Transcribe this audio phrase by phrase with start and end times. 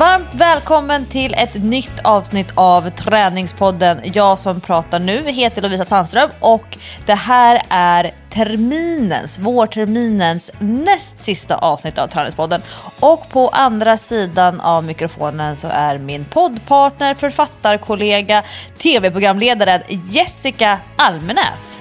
[0.00, 4.00] Varmt välkommen till ett nytt avsnitt av Träningspodden.
[4.04, 11.56] Jag som pratar nu heter Lovisa Sandström och det här är terminens, vårterminens näst sista
[11.56, 12.62] avsnitt av Träningspodden.
[13.00, 18.42] Och på andra sidan av mikrofonen så är min poddpartner, författarkollega,
[18.78, 21.78] tv-programledaren Jessica Almenäs.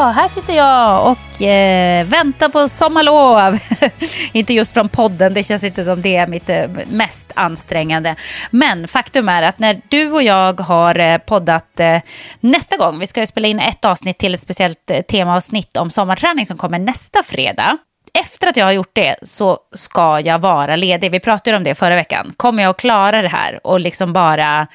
[0.00, 3.58] Ja, här sitter jag och eh, väntar på sommarlov.
[4.32, 8.16] inte just från podden, det känns inte som det är mitt eh, mest ansträngande.
[8.50, 12.00] Men faktum är att när du och jag har eh, poddat eh,
[12.40, 15.90] nästa gång, vi ska ju spela in ett avsnitt till ett speciellt eh, temaavsnitt om
[15.90, 17.78] sommarträning som kommer nästa fredag.
[18.14, 21.10] Efter att jag har gjort det så ska jag vara ledig.
[21.10, 22.32] Vi pratade om det förra veckan.
[22.36, 24.66] Kommer jag att klara det här och liksom bara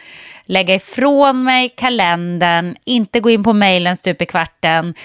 [0.46, 4.96] lägga ifrån mig kalendern, inte gå in på mejlen stup i kvarten,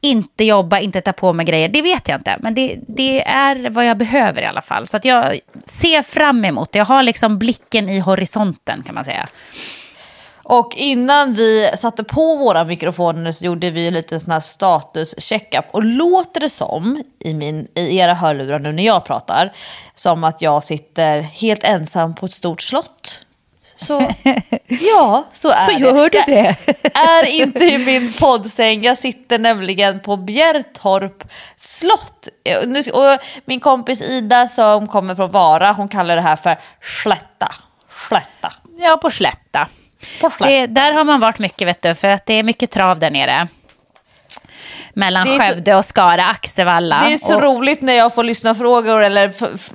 [0.00, 1.68] inte jobba, inte ta på mig grejer.
[1.68, 4.86] Det vet jag inte, men det, det, är vad jag behöver i alla fall.
[4.86, 6.78] Så att jag ser fram emot det.
[6.78, 9.26] Jag har liksom blicken i horisonten kan man säga.
[10.42, 15.14] Och innan vi satte på våra mikrofoner så gjorde vi en liten sån här status
[15.18, 15.64] checkup.
[15.70, 19.52] Och låter det som, i, min, i era hörlurar nu när jag pratar,
[19.94, 23.26] som att jag sitter helt ensam på ett stort slott
[23.80, 24.00] så
[24.66, 25.78] ja, så är så det.
[25.78, 26.56] gör du det.
[26.94, 28.82] Jag är inte i min poddsäng.
[28.82, 31.24] Jag sitter nämligen på Bjärtorp
[31.56, 32.28] slott.
[32.92, 36.58] Och min kompis Ida som kommer från Vara, hon kallar det här för
[37.02, 37.52] slätta.
[38.08, 38.52] Slätta.
[38.78, 39.68] Ja, på slätta.
[40.20, 40.50] På slätta.
[40.50, 43.10] Det, där har man varit mycket, vet du, för att det är mycket trav där
[43.10, 43.48] nere
[44.94, 47.02] mellan Skövde och Skara, Axevalla.
[47.06, 47.42] Det är så och...
[47.42, 49.32] roligt när jag får lyssna frågor eller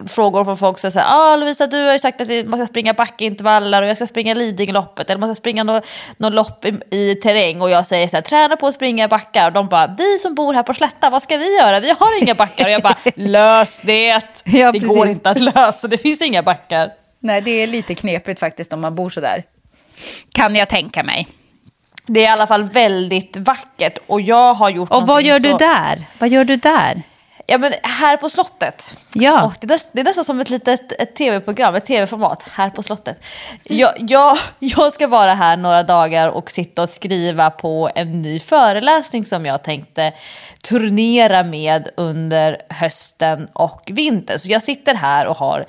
[0.08, 2.94] frågor från folk som säger ah, Lovisa du har ju sagt att man ska springa
[2.94, 5.86] backintervaller och jag ska springa Lidingöloppet eller man ska springa något
[6.18, 9.48] no lopp i, i, terräng och jag säger så här, träna på att springa backar
[9.48, 11.80] och de bara vi som bor här på Slätta vad ska vi göra?
[11.80, 14.22] Vi har inga backar och jag bara lös det!
[14.44, 16.92] Ja, det går inte att lösa, det finns inga backar.
[17.20, 19.44] Nej det är lite knepigt faktiskt om man bor så där.
[20.32, 21.28] Kan jag tänka mig.
[22.06, 25.48] Det är i alla fall väldigt vackert och jag har gjort Och vad gör så...
[25.48, 26.06] du där?
[26.20, 27.04] Vad gör du där?
[27.48, 28.98] Ja men här på slottet.
[29.14, 29.46] Ja.
[29.46, 32.70] Oh, det, är nästan, det, är nästan som ett litet ett tv-program, ett tv-format här
[32.70, 33.22] på slottet.
[33.64, 38.40] Jag, jag, jag ska vara här några dagar och sitta och skriva på en ny
[38.40, 40.14] föreläsning som jag tänkte
[40.64, 44.40] turnera med under hösten och vintern.
[44.40, 45.66] Så jag sitter här och har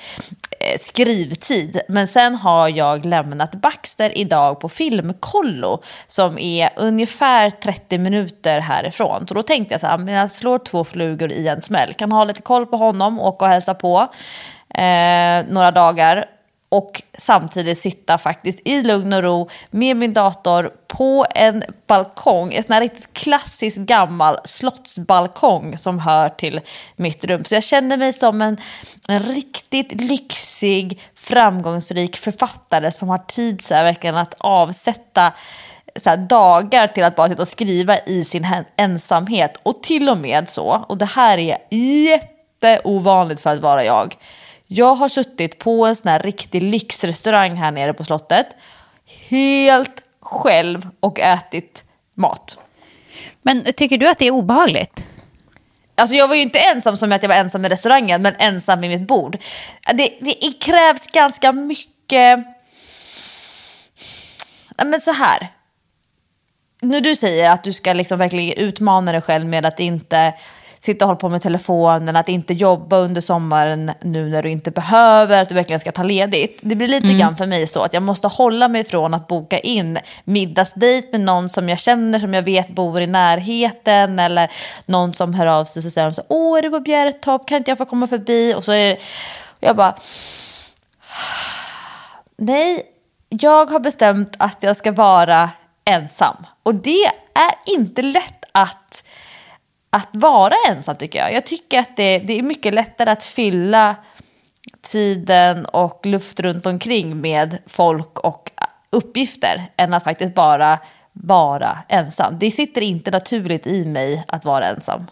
[0.66, 1.81] Eh, skrivtid.
[1.88, 9.28] Men sen har jag lämnat Baxter idag på Filmkollo som är ungefär 30 minuter härifrån.
[9.28, 11.95] Så då tänkte jag så här, ah, jag slår två flugor i en smäll.
[11.95, 14.01] Kan ha lite koll på honom, åka och hälsa på
[14.74, 16.35] eh, några dagar
[16.68, 22.63] och samtidigt sitta faktiskt i lugn och ro med min dator på en balkong, en
[22.63, 26.60] sån här riktigt klassisk gammal slottsbalkong som hör till
[26.97, 27.45] mitt rum.
[27.45, 28.57] Så jag känner mig som en,
[29.09, 35.33] en riktigt lyxig, framgångsrik författare som har tid så här, verkligen att avsätta
[36.03, 38.47] så här, dagar till att bara sitta och skriva i sin
[38.77, 39.60] ensamhet.
[39.62, 44.16] Och till och med så, och det här är jätteovanligt för att vara jag,
[44.66, 48.47] jag har suttit på en sån här riktig lyxrestaurang här nere på slottet.
[49.28, 51.84] Helt själv och ätit
[52.15, 52.59] mat.
[53.42, 55.07] Men tycker du att det är obehagligt?
[55.95, 58.80] Alltså jag var ju inte ensam som att jag var ensam i restaurangen, men ensam
[58.80, 59.39] vid mitt bord.
[59.95, 62.39] Det, det krävs ganska mycket...
[64.84, 65.48] Men så här.
[66.83, 70.34] När du säger att du ska liksom verkligen utmana dig själv med att inte
[70.86, 74.71] sitta och hålla på med telefonen, att inte jobba under sommaren nu när du inte
[74.71, 76.60] behöver, att du verkligen ska ta ledigt.
[76.62, 77.18] Det blir lite mm.
[77.18, 81.21] grann för mig så att jag måste hålla mig från att boka in middagsdejt med
[81.21, 84.50] någon som jag känner, som jag vet bor i närheten eller
[84.86, 87.71] någon som hör av sig och säger så åh är du på Bjärretorp, kan inte
[87.71, 88.54] jag få komma förbi?
[88.56, 88.98] Och så är det,
[89.60, 89.94] jag bara,
[92.36, 92.83] nej,
[93.28, 95.50] jag har bestämt att jag ska vara
[95.84, 96.36] ensam.
[96.62, 97.04] Och det
[97.34, 99.04] är inte lätt att
[99.91, 101.33] att vara ensam tycker jag.
[101.33, 103.97] Jag tycker att det, det är mycket lättare att fylla
[104.83, 108.50] tiden och luft runt omkring med folk och
[108.91, 110.78] uppgifter än att faktiskt bara
[111.12, 112.38] vara ensam.
[112.38, 115.06] Det sitter inte naturligt i mig att vara ensam.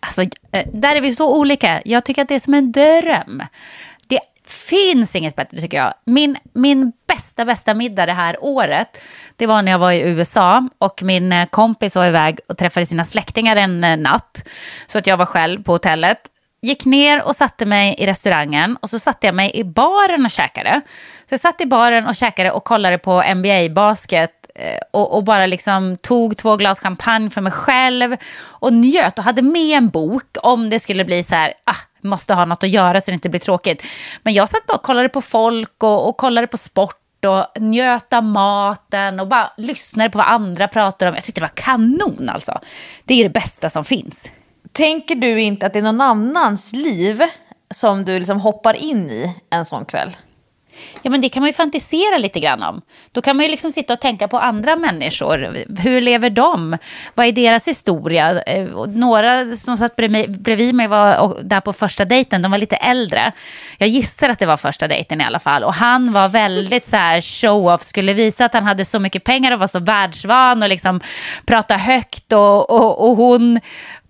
[0.00, 1.82] Alltså, eh, där är vi så olika.
[1.84, 3.42] Jag tycker att det är som en dröm
[4.46, 5.94] finns inget bättre tycker jag.
[6.04, 9.02] Min, min bästa, bästa middag det här året,
[9.36, 12.86] det var när jag var i USA och min eh, kompis var iväg och träffade
[12.86, 14.48] sina släktingar en eh, natt.
[14.86, 16.18] Så att jag var själv på hotellet.
[16.62, 20.30] Gick ner och satte mig i restaurangen och så satte jag mig i baren och
[20.30, 20.80] käkade.
[21.28, 25.46] Så jag satt i baren och käkade och kollade på NBA-basket Eh, och, och, bara
[25.46, 30.36] liksom tog två glas champagne för mig själv och njöt och hade med en bok
[30.42, 33.28] om det skulle bli så här, ah, måste ha något att göra så det inte
[33.28, 33.86] blir tråkigt.
[34.22, 38.12] Men jag satt bara och kollade på folk och, och kollade på sport och njöt
[38.12, 41.14] av maten och bara lyssnade på vad andra pratade om.
[41.14, 42.60] Jag tyckte det var kanon alltså.
[43.04, 44.32] Det är det bästa som finns.
[44.72, 47.22] Tänker du inte att det är någon annans liv
[47.74, 50.16] som du liksom hoppar in i en sån kväll?
[51.02, 52.80] Ja, men det kan man ju fantisera lite grann om.
[53.12, 55.64] Då kan man ju liksom sitta och tänka på andra människor.
[55.80, 56.76] Hur lever de?
[57.14, 58.42] Vad är deras historia?
[58.42, 63.32] Eh, några som satt bredvid mig var där på första dejten, de var lite äldre.
[63.78, 65.64] Jag gissar att det var första dejten i alla fall.
[65.64, 69.52] Och han var väldigt så här show-off, skulle visa att han hade så mycket pengar
[69.52, 71.00] och var så världsvan och liksom
[71.46, 72.32] prata högt.
[72.32, 73.60] Och, och, och hon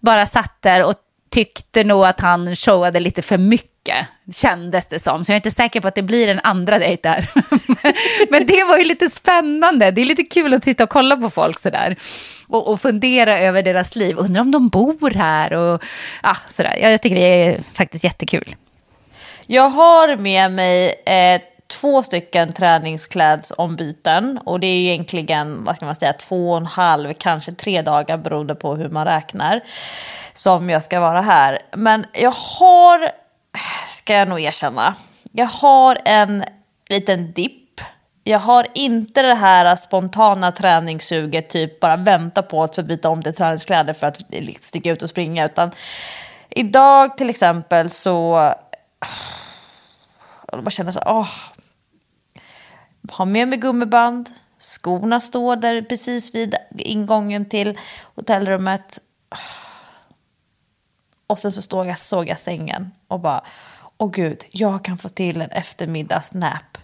[0.00, 0.94] bara satt där och
[1.36, 5.24] tyckte nog att han showade lite för mycket kändes det som.
[5.24, 7.30] Så jag är inte säker på att det blir en andra dejt där.
[8.30, 9.90] Men det var ju lite spännande.
[9.90, 11.96] Det är lite kul att titta och kolla på folk sådär.
[12.48, 14.16] Och, och fundera över deras liv.
[14.18, 15.82] Undrar om de bor här och
[16.22, 16.76] ja, sådär.
[16.80, 18.56] Jag tycker det är faktiskt jättekul.
[19.46, 21.40] Jag har med mig eh,
[21.80, 27.12] två stycken träningsklädsombyten och det är egentligen, vad ska man säga, två och en halv,
[27.12, 29.60] kanske tre dagar beroende på hur man räknar
[30.32, 31.58] som jag ska vara här.
[31.76, 33.10] Men jag har,
[33.86, 34.94] ska jag nog erkänna,
[35.32, 36.44] jag har en
[36.88, 37.62] liten dipp.
[38.24, 43.22] Jag har inte det här spontana träningssuget, typ bara vänta på att få byta om
[43.22, 44.20] till träningskläder för att
[44.60, 45.70] sticka ut och springa, utan
[46.50, 48.52] idag till exempel så
[50.52, 51.28] jag bara känner så åh,
[53.10, 57.78] ha med mig gummiband, skorna står där precis vid ingången till
[58.14, 59.02] hotellrummet.
[61.26, 63.44] Och sen så stod jag, såg jag sängen och bara,
[63.98, 66.78] åh gud, jag kan få till en eftermiddagsnap.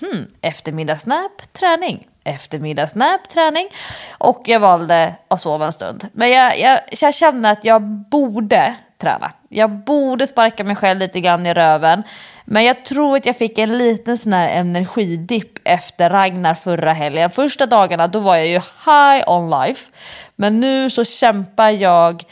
[0.00, 2.08] Hmm, eftermiddagsnap, träning.
[2.24, 3.68] Eftermiddagsnap, träning.
[4.10, 6.08] Och jag valde att sova en stund.
[6.12, 9.32] Men jag, jag, jag känner att jag borde träna.
[9.48, 12.02] Jag borde sparka mig själv lite grann i röven.
[12.44, 17.30] Men jag tror att jag fick en liten sån här energidipp efter Ragnar förra helgen.
[17.30, 19.90] Första dagarna då var jag ju high on life.
[20.36, 22.24] Men nu så kämpar jag.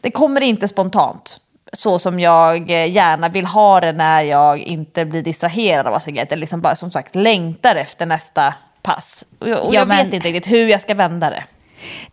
[0.00, 1.40] Det kommer inte spontant.
[1.72, 6.36] Så som jag gärna vill ha det när jag inte blir distraherad av att Eller
[6.36, 9.24] liksom bara som sagt längtar efter nästa pass.
[9.38, 9.96] Och jag, och jag men...
[9.96, 11.44] vet inte riktigt hur jag ska vända det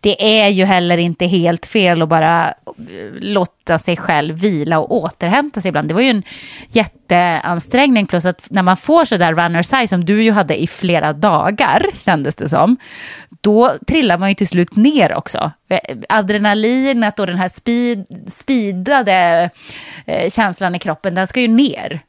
[0.00, 2.54] det är ju heller inte helt fel att bara eh,
[3.12, 5.88] låta sig själv vila och återhämta sig ibland.
[5.88, 6.22] Det var ju en
[6.68, 10.66] jätteansträngning plus att när man får så där runner high som du ju hade i
[10.66, 12.76] flera dagar kändes det som,
[13.40, 15.50] då trillar man ju till slut ner också.
[15.68, 19.50] Eh, adrenalinet och den här speed, speedade
[20.06, 22.00] eh, känslan i kroppen, den ska ju ner.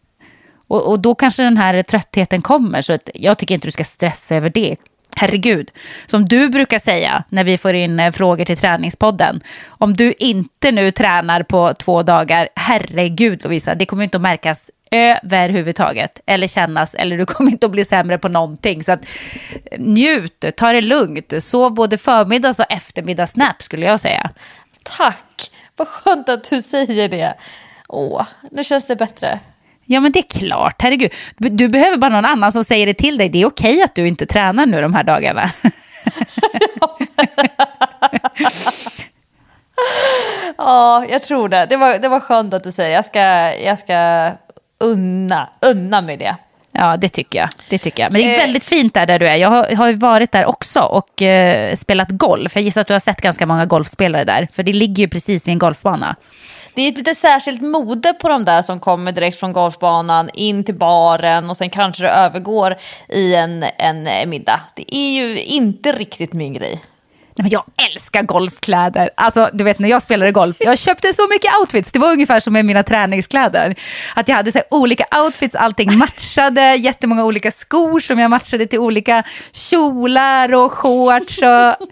[0.67, 3.83] Och, och då kanske den här tröttheten kommer, så att jag tycker inte du ska
[3.83, 4.75] stressa över det
[5.15, 5.71] herregud,
[6.05, 9.41] som du brukar säga när vi får in eh, frågor till träningspodden.
[9.67, 14.71] Om du inte nu tränar på två dagar, herregud Lovisa, det kommer inte att märkas
[14.91, 16.21] överhuvudtaget.
[16.25, 18.83] Eller kännas, eller du kommer inte att bli sämre på någonting.
[18.83, 19.05] Så att,
[19.71, 21.33] eh, njut, ta det lugnt.
[21.39, 24.29] Sov både förmiddags och eftermiddagsnap skulle jag säga.
[24.83, 27.33] Tack, vad skönt att du säger det.
[27.87, 29.39] Åh, nu känns det bättre.
[29.85, 30.81] Ja, men det är klart.
[30.81, 31.11] Herregud.
[31.37, 33.29] Du behöver bara någon annan som säger det till dig.
[33.29, 35.51] Det är okej att du inte tränar nu de här dagarna.
[40.57, 41.65] Ja, jag tror det.
[41.69, 42.95] Det var, det var skönt att du säger.
[42.95, 43.19] Jag ska,
[43.65, 44.29] jag ska
[44.79, 46.35] unna, unna mig det.
[46.71, 47.49] Ja, det tycker jag.
[47.69, 48.11] Det tycker jag.
[48.13, 48.41] Men det är Eh.
[48.41, 49.35] väldigt fint där, där du är.
[49.35, 52.55] Jag har, har ju varit där också och eh, spelat golf.
[52.55, 54.47] Jag gissar att du har sett ganska många golfspelare där.
[54.53, 56.15] För det ligger ju precis vid en golfbana.
[56.75, 60.63] Det är ett lite särskilt mode på de där som kommer direkt från golfbanan in
[60.63, 62.75] till baren och sen kanske det övergår
[63.09, 64.59] i en, en eh, middag.
[64.75, 66.81] Det är ju inte riktigt min grej.
[67.37, 69.09] Nej, men jag älskar golfkläder.
[69.15, 71.91] Alltså, du vet när jag spelade golf, jag köpte så mycket outfits.
[71.91, 73.75] Det var ungefär som med mina träningskläder.
[74.15, 78.67] Att jag hade så här, olika outfits, allting matchade, jättemånga olika skor som jag matchade
[78.67, 81.87] till olika kjolar och shorts och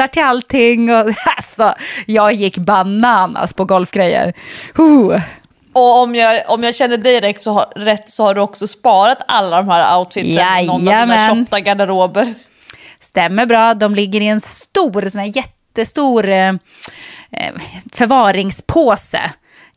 [0.00, 0.94] kepsar till allting.
[0.94, 1.74] Och, alltså,
[2.06, 4.32] jag gick bananas på golfgrejer.
[4.74, 5.20] Huh.
[5.72, 8.66] Och om jag, om jag känner dig rätt så, har, rätt så har du också
[8.66, 11.28] sparat alla de här outfitsen i någon av dina.
[11.28, 12.34] 28 garderober.
[12.98, 16.48] Stämmer bra, de ligger i en stor, sån här jättestor eh,
[17.32, 17.54] eh,
[17.92, 19.30] förvaringspåse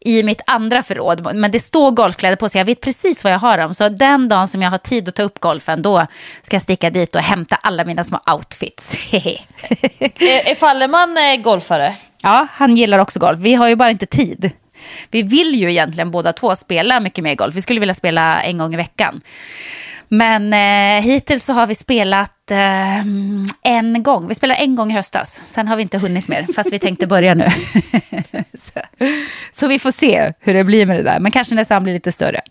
[0.06, 1.36] i mitt andra förråd.
[1.36, 3.74] Men det står golfkläder på så jag vet precis vad jag har dem.
[3.74, 6.08] Så den dagen som jag har tid att ta upp golfen då
[6.42, 8.98] ska jag sticka dit och hämta alla mina små outfits.
[9.14, 11.96] är, är Falleman eh, golfare?
[12.24, 13.40] ja, han gillar också golf.
[13.40, 14.52] Vi har ju bara inte tid.
[15.12, 17.56] Vi vill ju egentligen båda två spela mycket mer golf.
[17.56, 19.22] Vi skulle vilja spela en gång i veckan.
[20.08, 23.00] Men eh, hittills så har vi spelat eh,
[23.64, 24.28] en gång.
[24.28, 25.34] Vi spelade en gång i höstas.
[25.44, 27.48] Sen har vi inte hunnit mer, fast vi tänkte börja nu.
[29.54, 31.20] så, vi får se hur det blir med det där.
[31.20, 32.42] Men kanske nästa blir lite större.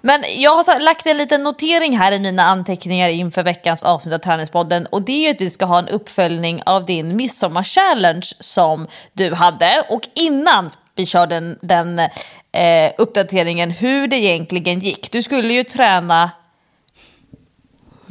[0.00, 4.18] Men jag har lagt en liten notering här i mina anteckningar inför veckans avsnitt av
[4.18, 4.86] Träningspodden.
[4.86, 9.84] Och det är att vi ska ha en uppföljning av din midsommarchallenge som du hade.
[9.88, 15.12] Och innan vi kör den, den eh, uppdateringen hur det egentligen gick.
[15.12, 16.30] Du skulle ju träna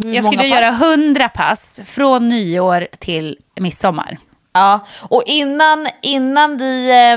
[0.03, 0.49] hur Jag skulle pass?
[0.49, 4.17] göra 100 pass från nyår till midsommar.
[4.53, 7.13] Ja, och innan, innan vi eh,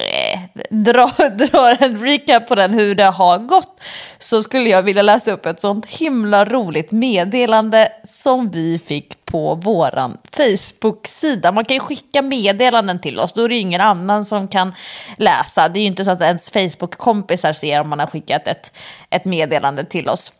[0.00, 3.80] eh drar, drar en recap på den hur det har gått
[4.18, 9.54] så skulle jag vilja läsa upp ett sånt himla roligt meddelande som vi fick på
[9.54, 11.52] våran Facebook-sida.
[11.52, 14.74] Man kan ju skicka meddelanden till oss, då är det ingen annan som kan
[15.18, 15.68] läsa.
[15.68, 18.72] Det är ju inte så att ens Facebook-kompisar ser om man har skickat ett,
[19.10, 20.32] ett meddelande till oss.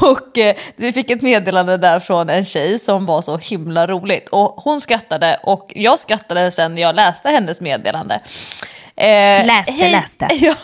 [0.00, 4.28] Och eh, vi fick ett meddelande där från en tjej som var så himla roligt.
[4.28, 8.20] Och hon skrattade och jag skrattade sen jag läste hennes meddelande.
[9.00, 10.28] Eh, Läste, läste.
[10.34, 10.54] Ja,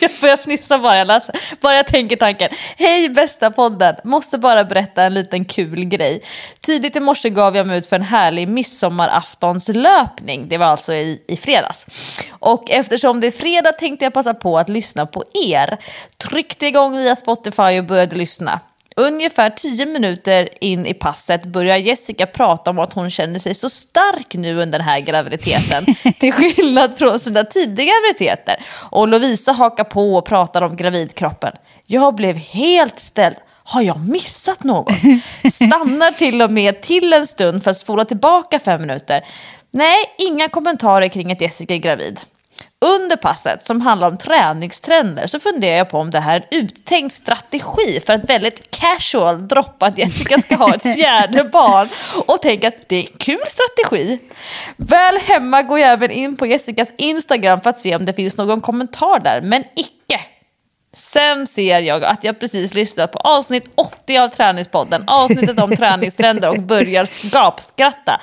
[0.00, 1.34] jag börjar fnissa bara jag läser.
[1.60, 2.50] Bara jag tänker tanken.
[2.76, 6.22] Hej bästa podden, måste bara berätta en liten kul grej.
[6.60, 10.48] Tidigt i morse gav jag mig ut för en härlig midsommaraftonslöpning.
[10.48, 11.86] Det var alltså i, i fredags.
[12.30, 15.78] Och eftersom det är fredag tänkte jag passa på att lyssna på er.
[16.18, 18.60] Tryckte igång via Spotify och började lyssna.
[18.98, 23.68] Ungefär tio minuter in i passet börjar Jessica prata om att hon känner sig så
[23.68, 25.84] stark nu under den här graviditeten.
[26.20, 28.56] till skillnad från sina tidiga graviditeter.
[28.90, 31.52] Och Lovisa hakar på och pratar om gravidkroppen.
[31.86, 33.36] Jag blev helt ställd.
[33.64, 34.92] Har jag missat något?
[35.52, 39.24] Stannar till och med till en stund för att spola tillbaka fem minuter.
[39.70, 42.20] Nej, inga kommentarer kring att Jessica är gravid.
[42.84, 46.64] Under passet som handlar om träningstrender så funderar jag på om det här är en
[46.64, 51.88] uttänkt strategi för att väldigt casual droppa att Jessica ska ha ett fjärde barn
[52.26, 54.18] och tänker att det är en kul strategi.
[54.76, 58.36] Väl hemma går jag även in på Jessicas Instagram för att se om det finns
[58.36, 60.20] någon kommentar där, men icke.
[60.92, 66.48] Sen ser jag att jag precis lyssnat på avsnitt 80 av Träningspodden, avsnittet om träningstrender
[66.48, 68.20] och börjar gapskratta.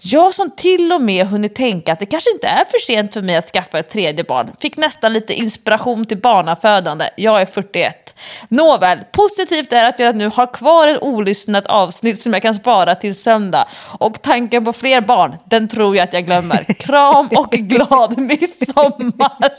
[0.00, 3.22] Jag som till och med hunnit tänka att det kanske inte är för sent för
[3.22, 4.52] mig att skaffa ett tredje barn.
[4.60, 7.08] Fick nästan lite inspiration till barnafödande.
[7.16, 8.14] Jag är 41.
[8.48, 12.94] Nåväl, positivt är att jag nu har kvar ett olyssnat avsnitt som jag kan spara
[12.94, 13.68] till söndag.
[13.98, 16.64] Och tanken på fler barn, den tror jag att jag glömmer.
[16.64, 19.52] Kram och glad midsommar!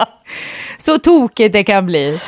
[0.80, 2.20] Så tokigt det kan bli.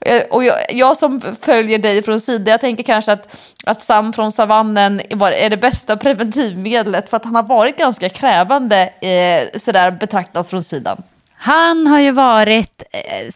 [0.00, 4.12] Eh, Och jag, jag som följer dig från sidan, jag tänker kanske att, att Sam
[4.12, 9.90] från savannen är det bästa preventivmedlet för att han har varit ganska krävande eh, sådär
[9.90, 11.02] betraktat från sidan.
[11.44, 12.82] Han har ju varit,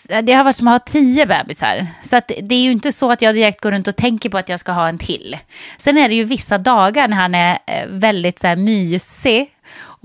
[0.09, 1.87] eh, det har varit som att ha tio bebisar.
[2.05, 4.39] Så att det är ju inte så att jag direkt går runt och tänker på
[4.39, 5.39] att jag ska ha en till.
[5.79, 9.51] Sen är det ju vissa dagar när han är eh, väldigt så här mysig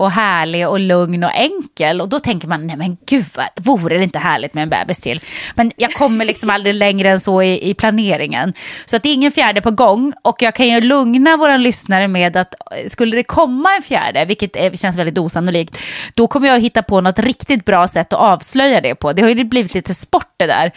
[0.02, 2.00] och härlig och lugn och enkel.
[2.00, 5.00] Och då tänker man, nej men gud, vad, vore det inte härligt med en bebis
[5.00, 5.20] till?
[5.54, 8.52] Men jag kommer liksom aldrig längre än så i, i planeringen.
[8.84, 10.12] Så att det är ingen fjärde på gång.
[10.22, 14.24] Och jag kan ju lugna våra lyssnare med att eh, skulle det komma en fjärde,
[14.24, 15.78] vilket är, känns väldigt osannolikt,
[16.14, 19.12] då kommer jag hitta på något riktigt bra sätt att avslöja det på.
[19.12, 20.72] Det har ju blivit lite sport det där.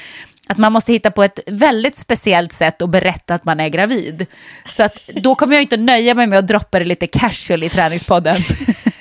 [0.47, 4.25] att man måste hitta på ett väldigt speciellt sätt att berätta att man är gravid.
[4.69, 7.69] Så att då kommer jag inte nöja mig med att droppa det lite casual i
[7.69, 8.37] träningspodden.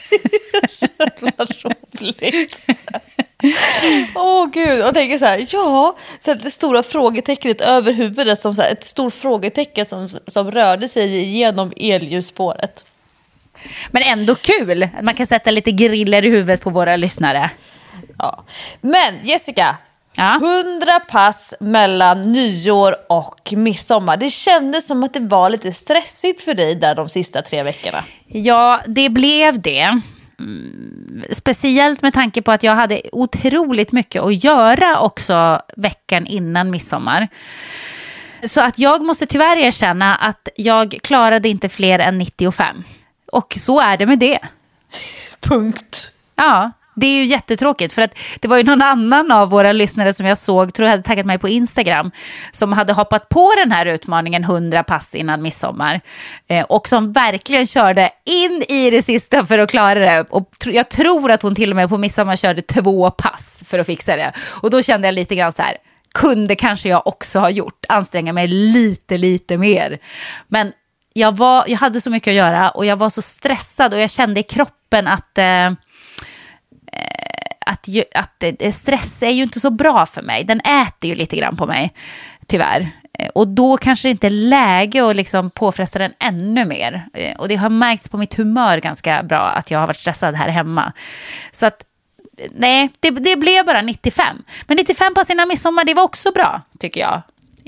[1.61, 1.68] så
[2.00, 2.61] roligt.
[4.14, 8.54] Åh oh, gud, och tänker så här, ja, så det stora frågetecknet över huvudet som
[8.54, 12.84] så här, ett stort frågetecken som, som rörde sig genom elljusspåret.
[13.90, 17.50] Men ändå kul, man kan sätta lite griller i huvudet på våra lyssnare.
[18.18, 18.44] Ja.
[18.80, 19.76] Men Jessica,
[20.16, 20.40] Ja.
[20.64, 24.16] 100 pass mellan nyår och midsommar.
[24.16, 28.04] Det kändes som att det var lite stressigt för dig där de sista tre veckorna.
[28.26, 30.00] Ja, det blev det.
[30.38, 36.71] Mm, speciellt med tanke på att jag hade otroligt mycket att göra också veckan innan
[36.71, 37.29] midsommar.
[38.43, 42.85] Så att jag måste tyvärr erkänna att jag klarade inte fler än 95.
[43.33, 44.38] Och så är det med det.
[45.41, 46.12] Punkt.
[46.37, 50.12] Ja, det är ju jättetråkigt för att det var ju någon annan av våra lyssnare
[50.12, 52.10] som jag såg, tror jag hade taggat mig på Instagram,
[52.52, 56.00] som hade hoppat på den här utmaningen 100 pass innan midsommar.
[56.48, 60.26] Eh, och som verkligen körde in i det sista för att klara det.
[60.30, 63.86] Och jag tror att hon till och med på midsommar körde två pass för att
[63.86, 64.32] fixa det.
[64.62, 65.76] Och då kände jag lite grann så här,
[66.14, 69.98] kunde kanske jag också ha gjort, anstränga mig lite, lite mer.
[70.48, 70.72] Men
[71.12, 74.10] jag, var, jag hade så mycket att göra och jag var så stressad och jag
[74.10, 75.72] kände i kroppen att eh,
[76.96, 80.44] Eh, att, ju, att stress är ju inte så bra för mig.
[80.44, 81.94] Den äter ju lite grann på mig,
[82.46, 82.90] tyvärr.
[83.18, 87.08] Eh, och då kanske det inte är läge att liksom påfresta den ännu mer.
[87.14, 90.34] Eh, och det har märkts på mitt humör ganska bra att jag har varit stressad
[90.34, 90.92] här hemma.
[91.50, 91.84] Så att,
[92.56, 94.26] nej, det, det blev bara 95.
[94.66, 97.22] Men 95 pass innan midsommar, det var också bra, tycker jag.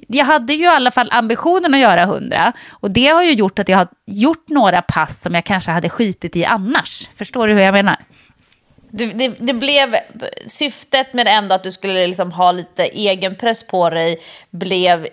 [0.08, 3.58] Jag hade ju i alla fall ambitionen att göra 100 och det har ju gjort
[3.58, 7.08] att jag har gjort några pass som jag kanske hade skitit i annars.
[7.14, 7.96] Förstår du hur jag menar?
[8.90, 9.96] Du, det, det, blev,
[10.46, 15.06] syftet med ändå att du skulle liksom ha lite egen press på dig blev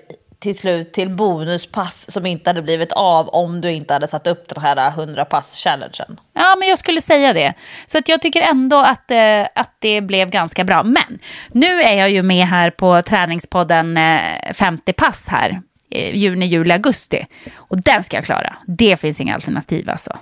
[0.43, 4.47] till slut till bonuspass som inte hade blivit av om du inte hade satt upp
[4.47, 6.19] den här 100 pass-challengen.
[6.33, 7.53] Ja, men jag skulle säga det.
[7.85, 10.83] Så att jag tycker ändå att, eh, att det blev ganska bra.
[10.83, 11.19] Men
[11.51, 15.61] nu är jag ju med här på träningspodden eh, 50 pass här.
[15.91, 17.25] Eh, juni, juli, augusti.
[17.55, 18.55] Och den ska jag klara.
[18.67, 20.17] Det finns inga alternativ alltså.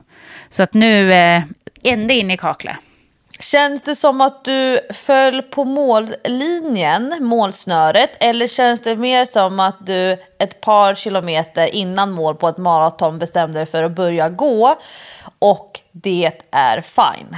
[0.49, 1.41] Så att nu, eh,
[1.83, 2.75] ända in i kaklet.
[3.41, 9.85] Känns det som att du föll på mållinjen, målsnöret, eller känns det mer som att
[9.85, 14.75] du ett par kilometer innan mål på ett maraton bestämde dig för att börja gå
[15.39, 17.37] och det är fine?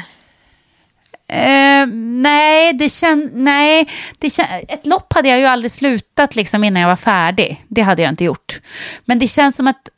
[1.34, 1.88] Uh,
[2.22, 3.90] nej, det kän nej
[4.20, 7.66] det kän ett lopp hade jag ju aldrig slutat liksom innan jag var färdig.
[7.68, 8.62] Det hade jag inte gjort.
[9.06, 9.90] Men det känns som att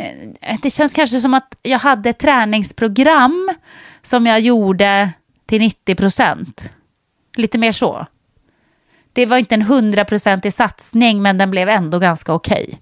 [0.00, 3.54] uh, det känns kanske som att jag hade ett träningsprogram
[4.02, 5.12] som jag gjorde
[5.48, 6.72] till 90 procent.
[7.36, 8.06] Lite mer så.
[9.12, 12.64] Det var inte en hundraprocentig satsning men den blev ändå ganska okej.
[12.68, 12.78] Okay.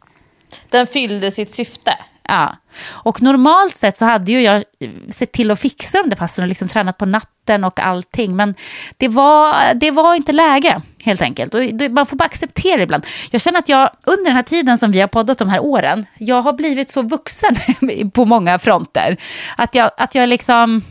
[0.69, 1.99] Den fyllde sitt syfte.
[2.29, 2.57] Ja,
[2.91, 4.65] och normalt sett så hade ju jag
[5.09, 8.37] sett till att fixa de där passen och liksom tränat på natten och allting.
[8.37, 8.55] Men
[8.97, 11.55] det var, det var inte läge helt enkelt.
[11.55, 13.07] Och man får bara acceptera ibland.
[13.31, 16.07] Jag känner att jag under den här tiden som vi har poddat de här åren,
[16.19, 17.57] jag har blivit så vuxen
[18.15, 19.17] på många fronter.
[19.57, 20.83] Att jag, att jag liksom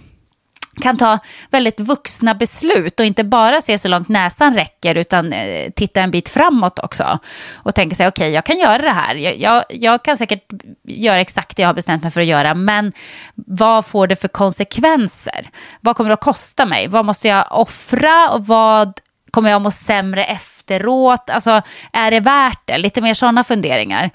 [0.82, 5.72] kan ta väldigt vuxna beslut och inte bara se så långt näsan räcker utan eh,
[5.76, 7.20] titta en bit framåt också.
[7.54, 9.16] Och tänka sig, okej, okay, jag kan göra det här.
[9.16, 10.44] Jag, jag, jag, kan säkert
[10.84, 12.94] göra exakt det jag har bestämt mig för att göra, men
[13.36, 15.50] vad får det för konsekvenser?
[15.82, 16.88] Vad kommer det att kosta mig?
[16.88, 19.00] Vad måste jag offra och vad
[19.32, 21.30] kommer jag att må sämre efteråt?
[21.30, 21.62] Alltså,
[21.94, 22.78] är det värt det?
[22.78, 24.12] Lite mer sådana funderingar.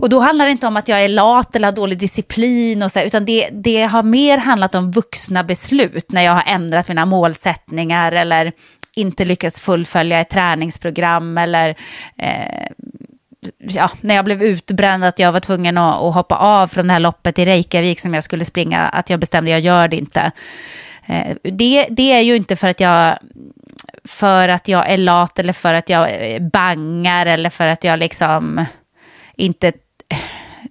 [0.00, 2.92] Och då handlar det inte om att jag är lat eller har dålig disciplin, och
[2.92, 7.06] så, utan det, det har mer handlat om vuxna beslut när jag har ändrat mina
[7.06, 8.52] målsättningar eller
[8.94, 11.68] inte lyckats fullfölja ett träningsprogram eller
[12.18, 12.66] eh,
[13.58, 16.92] ja, när jag blev utbränd att jag var tvungen att, att, hoppa av från det
[16.92, 20.32] här loppet i Reykjavik som jag skulle springa, att jag bestämde jag gör det inte.
[21.06, 23.18] Eh, det, det är ju inte för att jag
[24.04, 27.98] för att jag är lat eller för att jag eh, bangar eller för att jag
[27.98, 28.64] liksom
[29.36, 29.72] inte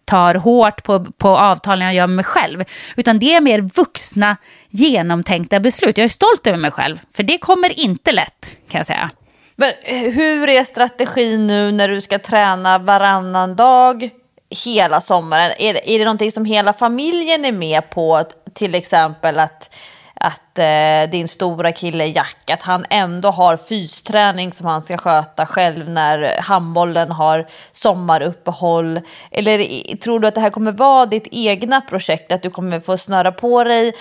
[0.09, 2.63] tar hårt på, på avtalen jag gör med mig själv.
[2.95, 4.37] Utan det är mer vuxna,
[4.69, 5.97] genomtänkta beslut.
[5.97, 9.09] Jag är stolt över mig själv, för det kommer inte lätt kan jag säga.
[9.55, 14.09] Men eh, hur är strategin nu när du ska träna varannan dag
[14.65, 15.51] hela sommaren?
[15.59, 18.23] Är är det någonting som hela familjen är med på?
[18.53, 19.75] Till exempel att
[20.19, 25.45] att eh, din stora kille Jack, att han ändå har fysträning som han ska sköta
[25.45, 28.99] själv när handbollen har sommaruppehåll?
[29.31, 29.57] Eller
[29.97, 33.31] tror du att det här kommer vara ditt egna projekt, att du kommer få snöra
[33.31, 33.93] på dig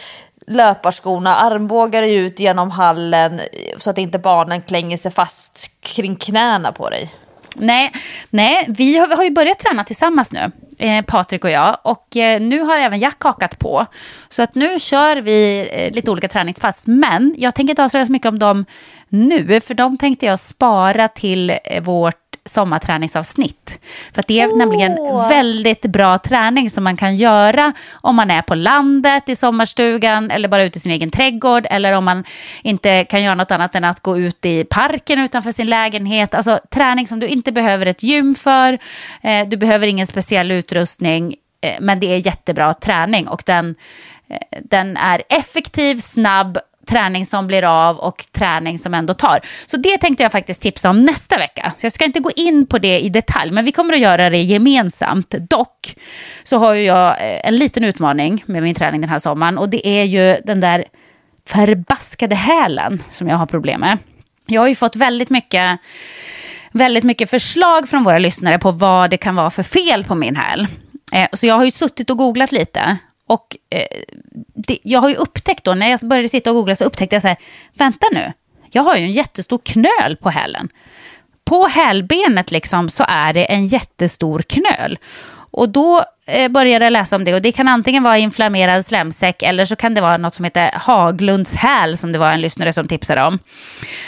[0.47, 3.41] löparskorna, armbågar dig ut genom hallen
[3.77, 7.15] så att inte barnen klänger sig fast kring knäna på dig?
[7.59, 7.93] Nej,
[8.31, 11.79] nej vi, har, vi har ju börjat träna tillsammans nu, eh, Patrik och jag.
[11.83, 13.87] Och eh, nu har även Jack hakat på.
[14.29, 16.87] Så att nu kör vi eh, lite olika träningspass.
[16.87, 18.65] Men jag tänker inte avslöja så mycket om dem
[19.09, 23.81] nu, för de tänkte jag spara till eh, vårt sommarträningsavsnitt.
[24.15, 24.57] För det är oh.
[24.57, 24.97] nämligen
[25.29, 30.49] väldigt bra träning som man kan göra om man är på landet i sommarstugan eller
[30.49, 32.25] bara ute i sin egen trädgård eller om man
[32.63, 36.35] inte kan göra något annat än att gå ut i parken utanför sin lägenhet.
[36.35, 38.79] Alltså träning som du inte behöver ett gym för,
[39.23, 43.75] eh, du behöver ingen speciell utrustning, eh, men det är jättebra träning och den
[44.31, 46.59] eh, den är effektiv, snabb
[46.89, 49.41] träning som blir av och träning som ändå tar.
[49.67, 51.73] Så det tänkte jag faktiskt tipsa om nästa vecka.
[51.79, 54.31] Så jag ska inte gå in på det i detalj, men vi kommer att göra
[54.31, 55.31] det gemensamt.
[55.31, 55.97] Dock
[56.45, 59.69] så har ju jag eh, en liten utmaning med min träning den här sommaren och
[59.69, 60.85] det är ju den där
[61.49, 63.99] förbaskade hälen som jag har problem med.
[64.47, 65.79] Jag har ju fått väldigt mycket
[66.73, 70.37] väldigt mycket förslag från våra lyssnare på vad det kan vara för fel på min
[70.37, 70.67] häl.
[71.13, 72.99] Eh, så jag har ju suttit och googlat lite
[73.29, 73.87] och eh,
[74.55, 77.23] det, jag har ju upptäckt då, när jag började sitta och googla så upptäckte jag
[77.23, 77.37] så här,
[77.75, 78.33] vänta nu,
[78.71, 80.69] jag har ju en jättestor knöl på hälen.
[81.45, 84.99] På hälbenet liksom så är det en jättestor knöl.
[85.51, 89.43] Och då eh, började jag läsa om det och det kan antingen vara inflammerad slemsäck
[89.43, 92.73] eller så kan det vara något som heter Haglunds häl som det var en lyssnare
[92.73, 93.39] som tipsade om.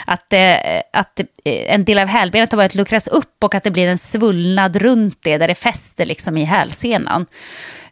[0.07, 0.55] Att, eh,
[0.93, 3.99] att eh, en del av hälbenet har börjat luckras upp och att det blir en
[3.99, 7.27] svullnad runt det där det fäster liksom i hälsenan.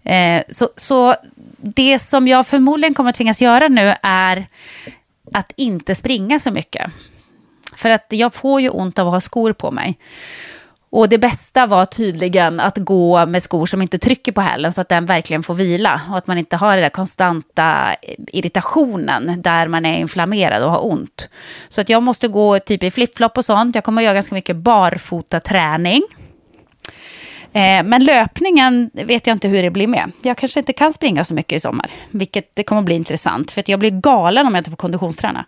[0.09, 1.15] Eh, så, så
[1.57, 4.47] det som jag förmodligen kommer att tvingas göra nu är
[5.33, 6.91] att inte springa så mycket.
[7.75, 9.99] För att jag får ju ont av att ha skor på mig.
[10.91, 14.81] Och det bästa var tydligen att gå med skor som inte trycker på hälen så
[14.81, 16.01] att den verkligen får vila.
[16.11, 17.97] Och att man inte har den där konstanta
[18.29, 21.29] irritationen där man är inflammerad och har ont.
[21.69, 23.75] Så att jag måste gå typ i flipflop och sånt.
[23.75, 26.03] Jag kommer att göra ganska mycket barfota träning.
[27.53, 30.13] Eh, men löpningen vet jag inte hur det blir med.
[30.23, 33.51] Jag kanske inte kan springa så mycket i sommar, vilket det kommer att bli intressant.
[33.51, 35.45] För jag blir galen om jag inte får konditionsträna.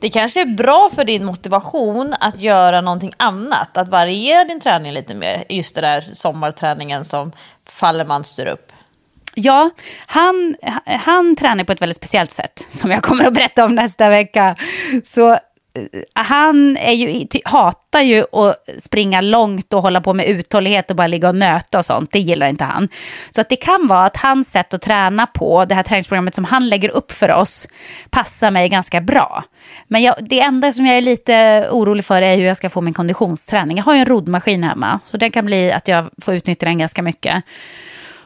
[0.00, 4.92] Det kanske är bra för din motivation att göra någonting annat, att variera din träning
[4.92, 5.44] lite mer.
[5.48, 7.32] Just det där sommarträningen som
[7.68, 8.72] Fallerman styr upp.
[9.34, 9.70] Ja,
[10.06, 14.08] han, han tränar på ett väldigt speciellt sätt som jag kommer att berätta om nästa
[14.08, 14.56] vecka.
[15.04, 15.38] Så
[16.14, 21.06] han är ju, hatar ju att springa långt och hålla på med uthållighet och bara
[21.06, 22.12] ligga och nöta och sånt.
[22.12, 22.88] Det gillar inte han.
[23.30, 26.44] Så att det kan vara att hans sätt att träna på, det här träningsprogrammet som
[26.44, 27.68] han lägger upp för oss,
[28.10, 29.44] passar mig ganska bra.
[29.88, 32.80] Men jag, det enda som jag är lite orolig för är hur jag ska få
[32.80, 33.76] min konditionsträning.
[33.76, 36.78] Jag har ju en roddmaskin hemma, så det kan bli att jag får utnyttja den
[36.78, 37.44] ganska mycket.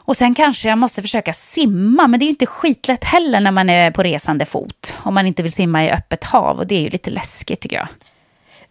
[0.04, 3.50] Och sen kanske jag måste försöka simma, men det är ju inte skitlätt heller när
[3.50, 4.94] man är på resande fot.
[5.02, 7.76] Om man inte vill simma i öppet hav och det är ju lite läskigt tycker
[7.76, 7.88] jag.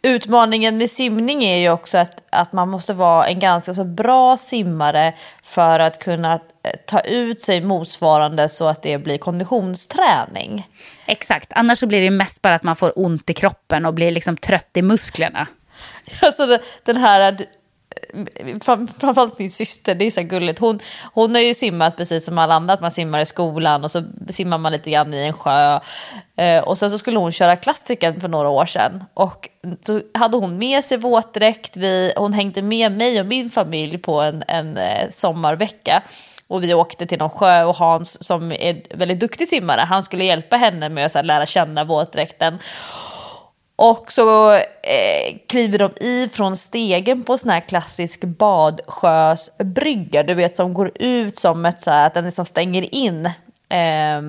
[0.04, 4.38] Utmaningen med simning är ju också att, att man måste vara en ganska så bra
[4.38, 5.14] simmare
[5.44, 6.40] för att kunna eh,
[6.88, 10.68] ta ut sig motsvarande så att det blir konditionsträning.
[11.06, 14.12] Exakt, annars så blir det mest bara att man får ont i kroppen och blir
[14.12, 15.48] liksom trött i musklerna.
[16.22, 17.38] Alltså den här
[18.62, 20.60] framförallt min syster, det är så gulligt.
[20.60, 20.80] Hon,
[21.14, 24.04] hon har ju simmat precis som alla andra, att man simmar i skolan och så
[24.30, 25.80] simmar man lite grann i en sjö.
[26.36, 29.04] Eh, och sen så skulle hon köra klassiken för några år sedan.
[29.14, 29.50] Och
[29.86, 34.22] så hade hon med sig våtdräkt, vi, hon hängde med mig och min familj på
[34.22, 36.02] en, en eh, sommarvecka.
[36.48, 40.24] Och vi åkte till någon sjö och Hans som är väldigt duktig simmare, han skulle
[40.24, 42.60] hjälpa henne med att så här, lära känna våtdräkten.
[43.76, 50.56] Och så eh, kliver de i från stegen på sån här klassisk badsjösbrygga, du vet
[50.56, 53.26] som går ut som ett så här, att den liksom stänger in.
[53.70, 54.22] Eh,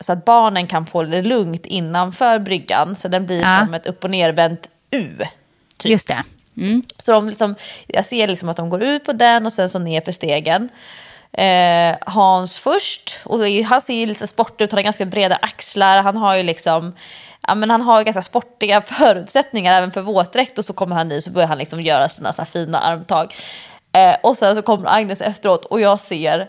[0.00, 2.96] så att barnen kan få det lugnt innanför bryggan.
[2.96, 3.60] Så den blir ja.
[3.64, 5.18] som ett upp och nervänt U.
[5.78, 5.90] Typ.
[5.90, 6.24] Just det.
[6.56, 6.82] Mm.
[6.98, 7.54] Så de liksom,
[7.86, 10.68] jag ser liksom att de går ut på den och sen så ner för stegen.
[11.32, 16.02] Eh, Hans först, och han ser ju lite sportig ut, han har ganska breda axlar,
[16.02, 16.94] han har ju liksom
[17.46, 21.22] ja, men han har ganska sportiga förutsättningar även för våtdräkt och så kommer han i
[21.22, 23.34] så börjar han liksom göra sina så fina armtag.
[23.92, 26.48] Eh, och sen så kommer Agnes efteråt och jag ser,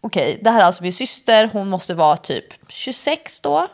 [0.00, 3.68] okej okay, det här är alltså min syster, hon måste vara typ 26 då.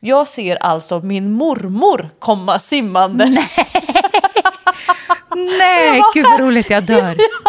[0.00, 3.24] Jag ser alltså min mormor komma simmande.
[3.24, 3.48] Nej,
[5.58, 7.16] Nej gud vad roligt, jag dör.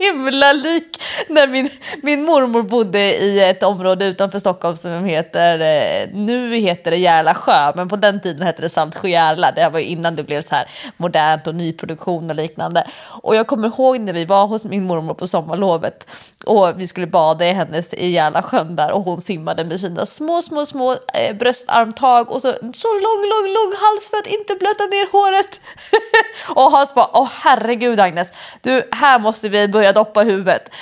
[0.00, 1.70] himla lik när min,
[2.02, 7.34] min mormor bodde i ett område utanför Stockholm som heter, eh, nu heter det Järla
[7.34, 9.52] sjö, men på den tiden hette det Saltsjö-Järla.
[9.52, 12.86] Det var ju innan det blev så här modernt och nyproduktion och liknande.
[13.22, 16.06] Och jag kommer ihåg när vi var hos min mormor på sommarlovet
[16.46, 20.06] och vi skulle bada i hennes i Järla sjön där och hon simmade med sina
[20.06, 24.54] små, små, små eh, bröstarmtag och så, så lång, lång, lång hals för att inte
[24.54, 25.60] blöta ner håret.
[26.54, 28.32] och Hans bara, åh herregud Agnes,
[28.62, 30.74] du, här måste vi börja doppa huvudet.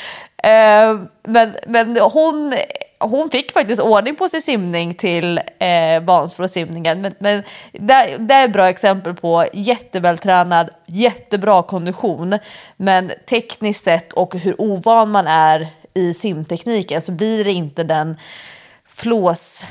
[0.43, 2.55] Eh, men, men hon,
[2.99, 7.03] hon fick faktiskt ordning på sin simning till eh, Vansbrosimningen.
[7.03, 7.43] Men, men
[7.73, 12.39] det, det är ett bra exempel på jättevältränad, jättebra kondition.
[12.77, 18.17] Men tekniskt sett och hur ovan man är i simtekniken så blir det inte den
[18.89, 19.65] flås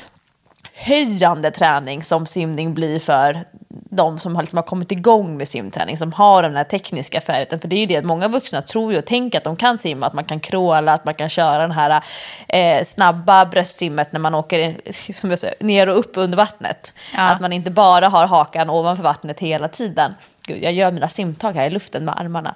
[0.74, 5.98] höjande träning som simning blir för de som har, liksom har kommit igång med simträning,
[5.98, 7.60] som har den här tekniska färdigheten.
[7.60, 9.78] För det är ju det att många vuxna tror ju och tänker att de kan
[9.78, 12.02] simma, att man kan kråla, att man kan köra den här
[12.48, 14.80] eh, snabba bröstsimmet när man åker
[15.12, 16.94] som jag säger, ner och upp under vattnet.
[17.16, 17.22] Ja.
[17.22, 20.14] Att man inte bara har hakan ovanför vattnet hela tiden.
[20.46, 22.54] Gud, jag gör mina simtag här i luften med armarna.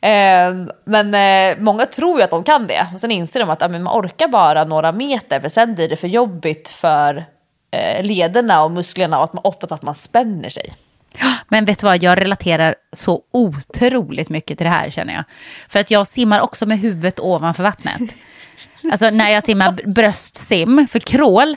[0.00, 3.62] Eh, men eh, många tror ju att de kan det och sen inser de att
[3.62, 7.26] ah, man orkar bara några meter för sen blir det för jobbigt för
[7.70, 10.74] Eh, lederna och musklerna och att man, ofta att man spänner sig.
[11.48, 15.24] Men vet du vad, jag relaterar så otroligt mycket till det här känner jag.
[15.68, 18.00] För att jag simmar också med huvudet ovanför vattnet.
[18.92, 21.56] Alltså när jag simmar bröstsim, för crawl,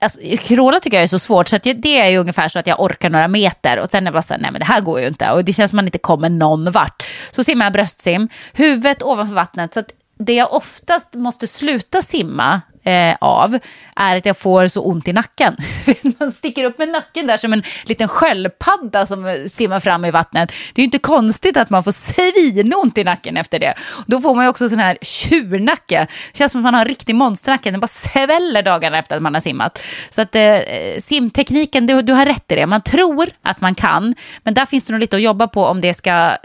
[0.00, 2.66] alltså, crawla tycker jag är så svårt så att det är ju ungefär så att
[2.66, 4.80] jag orkar några meter och sen är jag bara så här, nej men det här
[4.80, 7.02] går ju inte och det känns som att man inte kommer någon vart.
[7.30, 12.60] Så simmar jag bröstsim, huvudet ovanför vattnet så att det jag oftast måste sluta simma
[12.82, 13.58] eh, av
[13.96, 15.56] är att jag får så ont i nacken.
[16.18, 20.52] Man sticker upp med nacken där som en liten sköldpadda som simmar fram i vattnet.
[20.74, 21.92] Det är ju inte konstigt att man får
[22.52, 23.74] svinont i nacken efter det.
[24.06, 26.06] Då får man ju också sån här tjurnacke.
[26.32, 27.70] Det känns som att man har en riktig monsternacke.
[27.70, 29.82] Den bara sväller dagarna efter att man har simmat.
[30.10, 30.58] Så att eh,
[30.98, 32.66] simtekniken, du, du har rätt i det.
[32.66, 35.80] Man tror att man kan, men där finns det nog lite att jobba på om
[35.80, 36.36] det ska,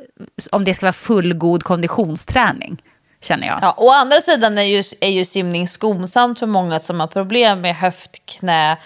[0.51, 2.77] om det ska vara fullgod konditionsträning
[3.27, 3.59] känner jag.
[3.61, 7.61] Ja, å andra sidan är ju, är ju simning skonsamt för många som har problem
[7.61, 8.77] med höft, knä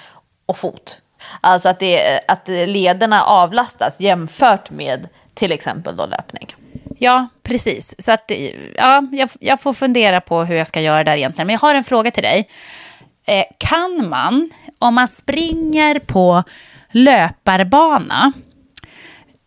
[0.45, 1.01] och fot.
[1.41, 6.55] Alltså att, det, att lederna avlastas jämfört med till exempel då löpning.
[6.99, 7.95] Ja, precis.
[8.05, 8.31] Så att,
[8.75, 11.47] ja, jag, jag får fundera på hur jag ska göra där egentligen.
[11.47, 12.49] Men jag har en fråga till dig.
[13.25, 14.49] Eh, kan man,
[14.79, 16.43] om man springer på
[16.91, 18.33] löparbana,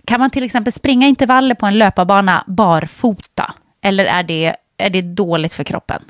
[0.07, 3.55] kan man till exempel springa intervaller på en löparbana barfota?
[3.83, 6.03] Eller är det är det dåligt för kroppen?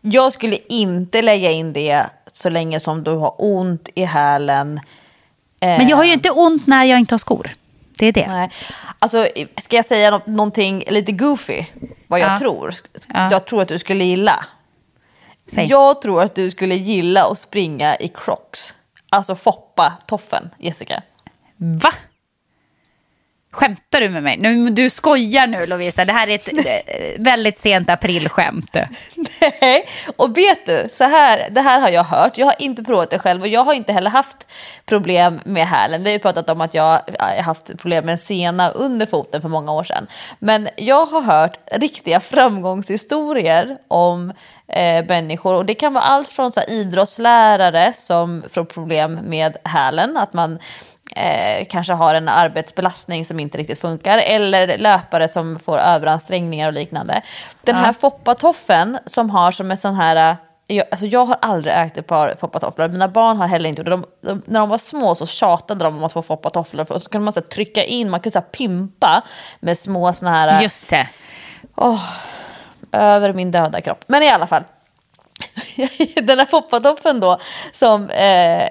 [0.00, 4.80] Jag skulle inte lägga in det så länge som du har ont i hälen.
[5.60, 7.50] Men jag har ju inte ont när jag inte har skor.
[7.98, 8.26] Det är det.
[8.28, 8.50] Nej.
[8.98, 11.64] Alltså, ska jag säga något, någonting lite goofy?
[12.06, 12.38] Vad jag ja.
[12.38, 12.74] tror?
[13.08, 13.28] Ja.
[13.30, 14.44] Jag tror att du skulle gilla.
[15.46, 15.66] Säg.
[15.66, 18.74] Jag tror att du skulle gilla att springa i crocs.
[19.10, 21.02] Alltså foppa toffen, Jessica.
[21.56, 21.92] Va?
[23.56, 24.36] Skämtar du med mig?
[24.36, 28.76] Nu, du skojar nu Lovisa, det här är ett eh, väldigt sent aprilskämt.
[29.60, 32.38] Nej, och vet du, så här, det här har jag hört.
[32.38, 34.52] Jag har inte provat det själv och jag har inte heller haft
[34.86, 36.02] problem med hälen.
[36.02, 39.42] Vi har ju pratat om att jag har haft problem med en sena under foten
[39.42, 40.06] för många år sedan.
[40.38, 44.32] Men jag har hört riktiga framgångshistorier om
[44.68, 50.16] eh, människor och det kan vara allt från så idrottslärare som får problem med hälen,
[50.16, 50.58] att man
[51.16, 56.72] eh, kanske har en arbetsbelastning som inte riktigt funkar eller löpare som får överansträngningar och
[56.72, 57.22] liknande.
[57.62, 61.74] Den här foppatoffen som har som en sån här eh, jag, alltså jag har aldrig
[61.74, 64.30] ägt ett par foppatofflor, mina barn har heller inte gjort det.
[64.30, 67.24] De, när de var små så tjatade de om att få foppatofflor och så kunde
[67.24, 69.22] man så trycka in, man kunde så pimpa
[69.60, 70.48] med små såna här...
[70.48, 71.08] Eh, Just det.
[71.74, 72.02] Oh,
[72.92, 74.04] över min döda kropp.
[74.06, 74.64] Men i alla fall.
[76.22, 77.38] den här foppatoffen då
[77.72, 78.68] som eh,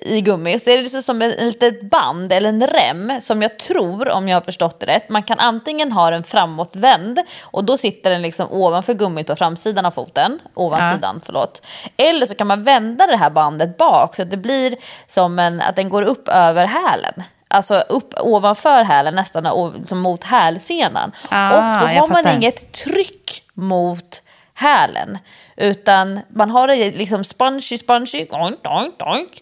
[0.00, 3.58] i gummi så är det liksom som ett litet band eller en rem som jag
[3.58, 7.76] tror, om jag har förstått det rätt, man kan antingen ha den framåtvänd och då
[7.76, 11.22] sitter den liksom ovanför gummit på framsidan av foten, ovansidan, ja.
[11.26, 11.66] förlåt.
[11.96, 15.60] Eller så kan man vända det här bandet bak så att det blir som en,
[15.60, 21.12] att den går upp över hälen alltså upp ovanför hälen, nästan liksom mot hälsenan.
[21.28, 24.22] Ah, och då har man inget tryck mot
[24.54, 25.18] hälen.
[25.60, 29.40] Utan man har det liksom spongy, spongy, oink, oink, oink.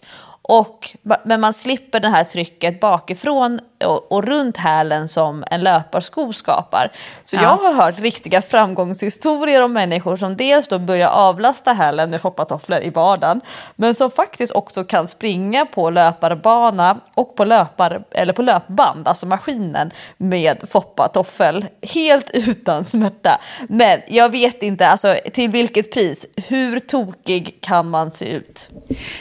[0.49, 6.33] Och, men man slipper det här trycket bakifrån och, och runt hälen som en löparsko
[6.33, 6.91] skapar.
[7.23, 7.41] Så ja.
[7.41, 12.81] jag har hört riktiga framgångshistorier om människor som dels då börjar avlasta hälen med foppatofflor
[12.81, 13.41] i vardagen,
[13.75, 19.25] men som faktiskt också kan springa på löparbana och på, löpar, eller på löpband, alltså
[19.25, 23.39] maskinen, med foppatoffel helt utan smärta.
[23.67, 26.25] Men jag vet inte alltså, till vilket pris.
[26.47, 28.69] Hur tokig kan man se ut?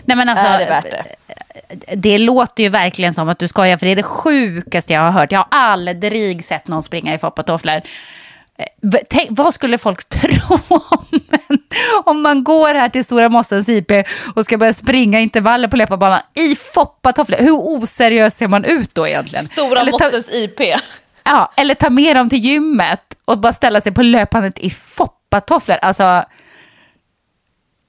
[0.04, 1.17] Nej, men alltså, är det värt det?
[1.96, 5.10] Det låter ju verkligen som att du skojar, för det är det sjukaste jag har
[5.10, 5.32] hört.
[5.32, 7.82] Jag har aldrig sett någon springa i foppatofflor.
[8.58, 11.20] Eh, tänk, vad skulle folk tro om,
[12.04, 13.92] om man går här till Stora Mossens IP
[14.34, 17.38] och ska börja springa intervaller på löparbanan i foppatofflor?
[17.38, 19.44] Hur oseriös ser man ut då egentligen?
[19.44, 20.60] Stora ta, Mossens IP.
[21.24, 25.76] Ja, eller ta med dem till gymmet och bara ställa sig på löpbandet i foppatofflor.
[25.82, 26.24] Alltså,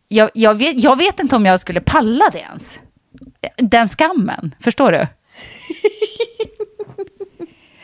[0.08, 2.80] jag, jag, vet, jag vet inte om jag skulle palla det ens
[3.58, 4.56] den skammen.
[4.60, 5.08] Förstår du?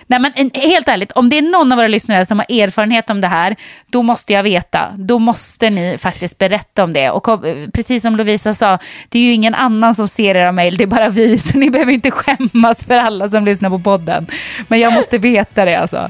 [0.07, 3.21] Nej, men helt ärligt, om det är någon av våra lyssnare som har erfarenhet om
[3.21, 3.55] det här,
[3.87, 4.93] då måste jag veta.
[4.97, 7.09] Då måste ni faktiskt berätta om det.
[7.09, 10.77] Och eh, precis som Lovisa sa, det är ju ingen annan som ser era mejl,
[10.77, 12.11] det är bara vi, så ni behöver inte
[12.51, 14.27] skämmas för alla som lyssnar på podden.
[14.67, 16.09] Men jag måste veta det alltså.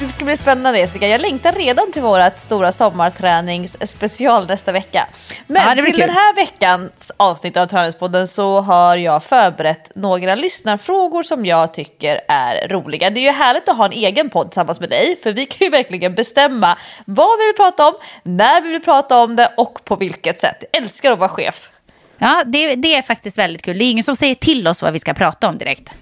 [0.00, 1.08] Det ska bli spännande Jessica.
[1.08, 5.08] Jag längtar redan till vårt stora sommarträningsspecial nästa vecka.
[5.46, 6.00] Men ja, till kul.
[6.00, 12.20] den här veckans avsnitt av Träningspodden så har jag förberett några lyssnarfrågor som jag tycker
[12.28, 13.10] är roliga.
[13.10, 15.64] Det är ju härligt att ha en egen podd tillsammans med dig för vi kan
[15.64, 19.84] ju verkligen bestämma vad vi vill prata om, när vi vill prata om det och
[19.84, 20.64] på vilket sätt.
[20.72, 21.70] Jag älskar att vara chef.
[22.18, 23.78] Ja, det, det är faktiskt väldigt kul.
[23.78, 25.94] Det är ingen som säger till oss vad vi ska prata om direkt.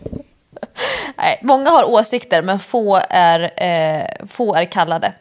[1.16, 5.12] Nej, många har åsikter men få är, eh, få är kallade.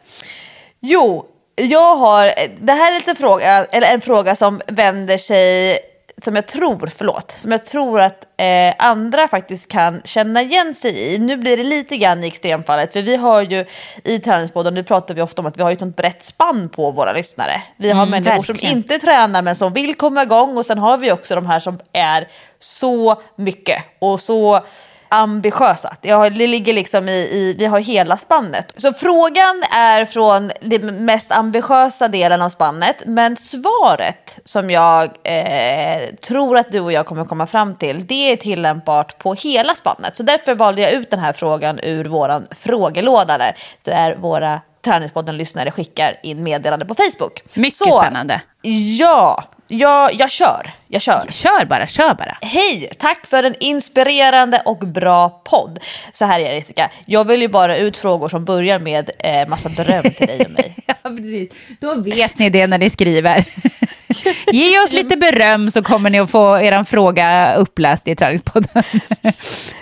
[0.80, 5.78] Jo, jag har, det här är lite fråga, eller en fråga som vänder sig,
[6.22, 10.98] som jag tror, förlåt, som jag tror att eh, andra faktiskt kan känna igen sig
[10.98, 11.18] i.
[11.18, 13.64] Nu blir det lite grann i extremfallet, för vi har ju
[14.04, 16.90] i Träningspodden, nu pratar vi ofta om att vi har ett sånt brett spann på
[16.90, 17.62] våra lyssnare.
[17.76, 18.60] Vi har mm, människor verkligen.
[18.60, 21.60] som inte tränar men som vill komma igång och sen har vi också de här
[21.60, 24.60] som är så mycket och så
[25.14, 25.96] ambitiösa.
[26.00, 28.72] Det ligger liksom i, i, vi har hela spannet.
[28.76, 33.02] Så frågan är från den mest ambitiösa delen av spannet.
[33.06, 38.32] Men svaret som jag eh, tror att du och jag kommer komma fram till, det
[38.32, 40.16] är tillämpbart på hela spannet.
[40.16, 45.70] Så därför valde jag ut den här frågan ur våran frågelåda där, där våra Träningspodden-lyssnare
[45.70, 47.42] skickar in meddelande på Facebook.
[47.54, 48.40] Mycket Så, spännande.
[48.98, 50.70] Ja, jag, jag kör.
[50.88, 51.26] Jag kör.
[51.30, 52.38] Kör bara, kör bara.
[52.40, 52.90] Hej!
[52.98, 55.78] Tack för en inspirerande och bra podd.
[56.12, 59.48] Så här är det Jessica, jag vill ju bara ut frågor som börjar med eh,
[59.48, 60.76] massa beröm till dig och mig.
[60.86, 61.52] ja, precis.
[61.80, 63.44] Då vet ni det när ni skriver.
[64.52, 68.82] Ge oss lite beröm så kommer ni att få er fråga uppläst i Träningspodden.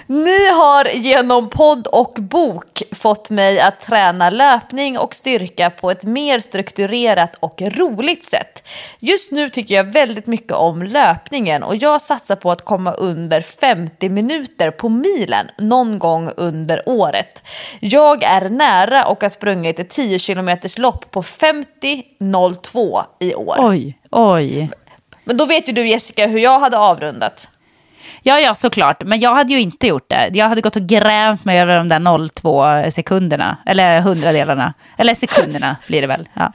[0.06, 6.04] Ni har genom podd och bok fått mig att träna löpning och styrka på ett
[6.04, 8.68] mer strukturerat och roligt sätt.
[8.98, 13.40] Just nu tycker jag väldigt mycket om löpningen och jag satsar på att komma under
[13.40, 17.44] 50 minuter på milen någon gång under året.
[17.81, 23.56] Jag är nära och har sprungit ett 10 km lopp på 50.02 i år.
[23.58, 24.71] Oj, oj.
[25.25, 27.48] Men då vet ju du Jessica hur jag hade avrundat.
[28.23, 29.02] Ja, ja, såklart.
[29.04, 30.31] Men jag hade ju inte gjort det.
[30.33, 33.56] Jag hade gått och grävt mig över de där 02 sekunderna.
[33.67, 34.75] Eller hundradelarna.
[34.98, 36.29] Eller sekunderna blir det väl.
[36.35, 36.52] Ja.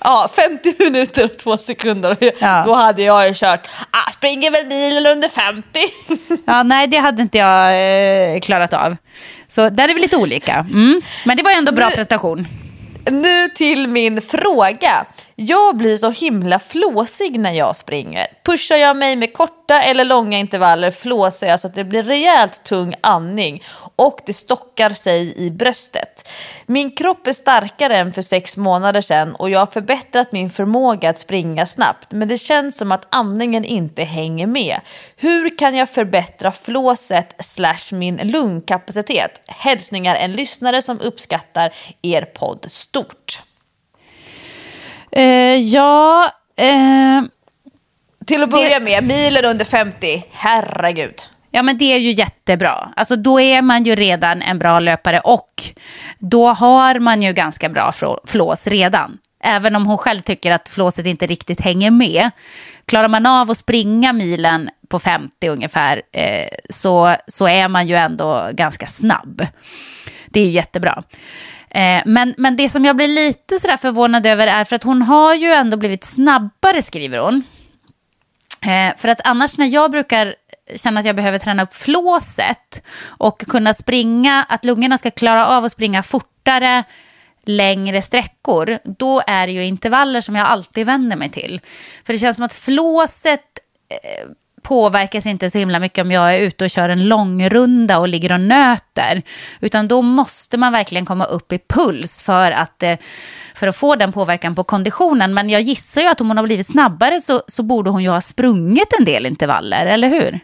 [0.00, 2.16] Ja, 50 minuter och två sekunder.
[2.40, 2.62] Ja.
[2.66, 5.68] Då hade jag ju kört, ah, springer väl milen under 50.
[6.46, 7.68] ja, nej, det hade inte jag
[8.34, 8.96] eh, klarat av.
[9.48, 10.54] Så där är vi lite olika.
[10.54, 11.00] Mm.
[11.26, 12.48] Men det var ändå bra Nu- prestation.
[13.10, 15.04] Nu till min fråga.
[15.40, 18.26] Jag blir så himla flåsig när jag springer.
[18.44, 22.64] Pushar jag mig med korta eller långa intervaller flåsar jag så att det blir rejält
[22.64, 23.62] tung andning
[23.96, 26.28] och det stockar sig i bröstet.
[26.66, 31.10] Min kropp är starkare än för sex månader sedan och jag har förbättrat min förmåga
[31.10, 34.80] att springa snabbt men det känns som att andningen inte hänger med.
[35.16, 39.42] Hur kan jag förbättra flåset slash min lungkapacitet?
[39.46, 41.72] Hälsningar en lyssnare som uppskattar
[42.02, 43.42] er podd stort.
[45.12, 47.22] Eh, ja, eh,
[48.26, 51.14] Till att börja med, milen under 50, herregud.
[51.50, 52.92] Ja men det är ju jättebra.
[52.96, 55.62] Alltså då är man ju redan en bra löpare och
[56.18, 59.18] då har man ju ganska bra flå- flås redan.
[59.44, 62.30] Även om hon själv tycker att flåset inte riktigt hänger med.
[62.86, 67.96] Klarar man av att springa milen på 50 ungefär eh, så, så är man ju
[67.96, 69.46] ändå ganska snabb.
[70.26, 71.02] Det är ju jättebra.
[71.70, 75.02] Eh, men, men det som jag blir lite sådär förvånad över är för att hon
[75.02, 77.42] har ju ändå blivit snabbare skriver hon.
[78.62, 80.34] Eh, för att annars när jag brukar
[80.76, 85.64] känna att jag behöver träna upp flåset och kunna springa, att lungorna ska klara av
[85.64, 86.84] att springa fortare
[87.44, 91.60] längre sträckor, då är det ju intervaller som jag alltid vänder mig till.
[92.06, 93.44] För det känns som att flåset
[93.90, 94.28] eh,
[94.68, 98.32] påverkas inte så himla mycket om jag är ute och kör en långrunda och ligger
[98.32, 99.22] och nöter.
[99.60, 102.96] Utan då måste man verkligen komma upp i puls för att, eh,
[103.54, 105.34] för att få den påverkan på konditionen.
[105.34, 108.08] Men jag gissar ju att om hon har blivit snabbare så, så borde hon ju
[108.08, 110.40] ha sprungit en del intervaller, eller hur?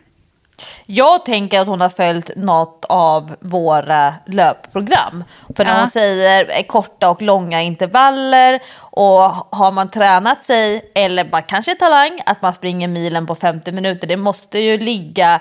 [0.87, 5.25] Jag tänker att hon har följt något av våra löpprogram.
[5.57, 5.79] För när Ja.
[5.79, 12.21] hon säger korta och långa intervaller och har man tränat sig, eller bara kanske talang,
[12.27, 14.07] att man springer milen på 50 minuter.
[14.07, 15.41] Det måste ju ligga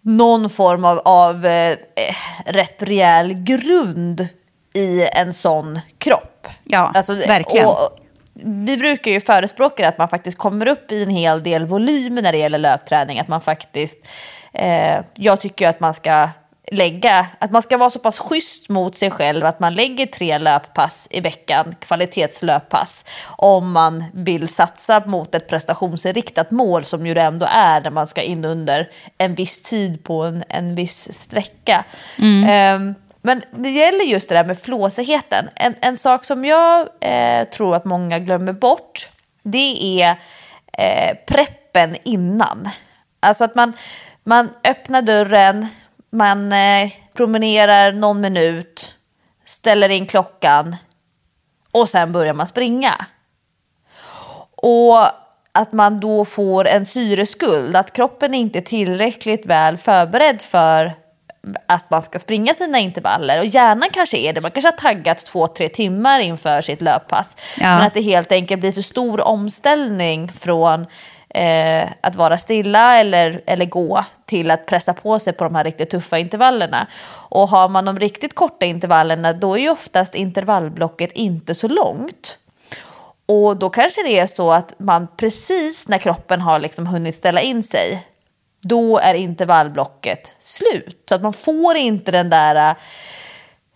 [0.00, 1.76] någon form av, av eh,
[2.46, 4.28] rätt rejäl grund
[4.74, 6.46] i en sån kropp.
[6.64, 6.92] Ja,
[7.26, 7.66] verkligen.
[7.66, 7.98] och-
[8.44, 12.32] vi brukar ju förespråka att man faktiskt kommer upp i en hel del volym när
[12.32, 13.18] det gäller löpträning.
[13.18, 14.08] Att man faktiskt,
[14.52, 16.28] eh, jag tycker att man ska
[16.72, 20.38] lägga, att man ska vara så pass schysst mot sig själv att man lägger tre
[20.38, 23.04] löppass i veckan, kvalitetslöppass,
[23.36, 28.06] om man vill satsa mot ett prestationsinriktat mål som ju det ändå är när man
[28.06, 31.84] ska in under en viss tid på en, en viss sträcka.
[32.48, 32.94] Ehm,
[33.26, 35.48] men det gäller just det där med flåsigheten.
[35.54, 39.08] En, en sak som jag eh, tror att många glömmer bort,
[39.42, 40.16] det är
[40.72, 42.68] eh, preppen innan.
[43.20, 43.72] Alltså att man,
[44.24, 45.66] man öppnar dörren,
[46.10, 48.94] man eh, promenerar någon minut,
[49.44, 50.76] ställer in klockan
[51.70, 53.06] och sen börjar man springa.
[54.56, 54.98] Och
[55.52, 61.05] att man då får en syreskuld, att kroppen inte är tillräckligt väl förberedd för
[61.66, 63.38] att man ska springa sina intervaller.
[63.38, 67.36] Och hjärnan kanske är det, man kanske har taggat två, tre timmar inför sitt löppass.
[67.60, 67.76] Ja.
[67.76, 70.86] Men att det helt enkelt blir för stor omställning från
[71.28, 75.64] eh, att vara stilla eller, eller gå till att pressa på sig på de här
[75.64, 76.86] riktigt tuffa intervallerna.
[77.28, 82.38] Och har man de riktigt korta intervallerna då är ju oftast intervallblocket inte så långt.
[83.26, 87.40] Och då kanske det är så att man precis när kroppen har liksom hunnit ställa
[87.40, 88.06] in sig,
[88.68, 91.04] då är intervallblocket slut.
[91.08, 92.74] Så att man får inte den där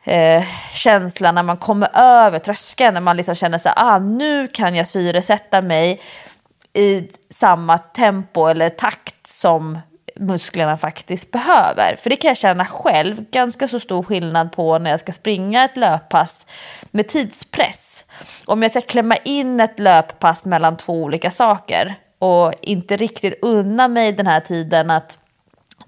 [0.05, 4.75] eh, känslan när man kommer över tröskeln, när man liksom känner att ah, nu kan
[4.75, 6.01] jag syresätta mig
[6.73, 9.79] i samma tempo eller takt som
[10.17, 11.97] musklerna faktiskt behöver.
[11.97, 15.65] För det kan jag känna själv, ganska så stor skillnad på när jag ska springa
[15.65, 16.47] ett löppass
[16.91, 18.05] med tidspress.
[18.45, 23.89] Om jag ska klämma in ett löppass mellan två olika saker och inte riktigt unna
[23.89, 25.19] mig den här tiden att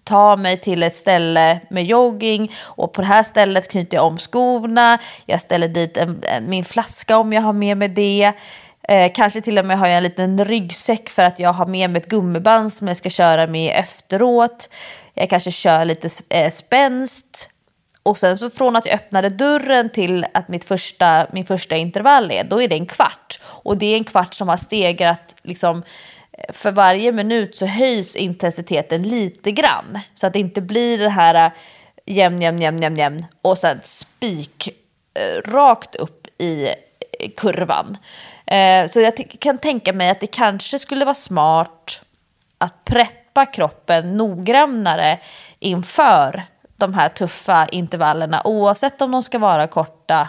[0.04, 4.18] ta mig till ett ställe med jogging och på det här stället knyter jag om
[4.18, 8.32] skorna, jag ställer dit en, en, min flaska om jag har med mig det.
[8.88, 11.90] Eh, kanske till och med har jag en liten ryggsäck för att jag har med
[11.90, 14.68] mig ett gummiband som jag ska köra med efteråt.
[15.14, 17.48] Jag kanske kör lite eh, spänst.
[18.02, 22.30] Och sen så från att jag öppnade dörren till att mitt första, min första intervall
[22.30, 23.40] är, då är det en kvart.
[23.44, 25.82] Och det är en kvart som har stegrat, liksom, eh,
[26.48, 29.98] för varje minut så höjs intensiteten lite grann.
[30.14, 31.52] Så att det inte blir det här
[32.06, 34.68] jämn, jämn, jämn, jämn, jämn och sen spik
[35.44, 36.68] rakt upp i
[37.36, 37.96] kurvan.
[38.90, 42.02] Så jag kan tänka mig att det kanske skulle vara smart
[42.58, 45.18] att preppa kroppen noggrannare
[45.58, 46.42] inför
[46.76, 50.28] de här tuffa intervallerna oavsett om de ska vara korta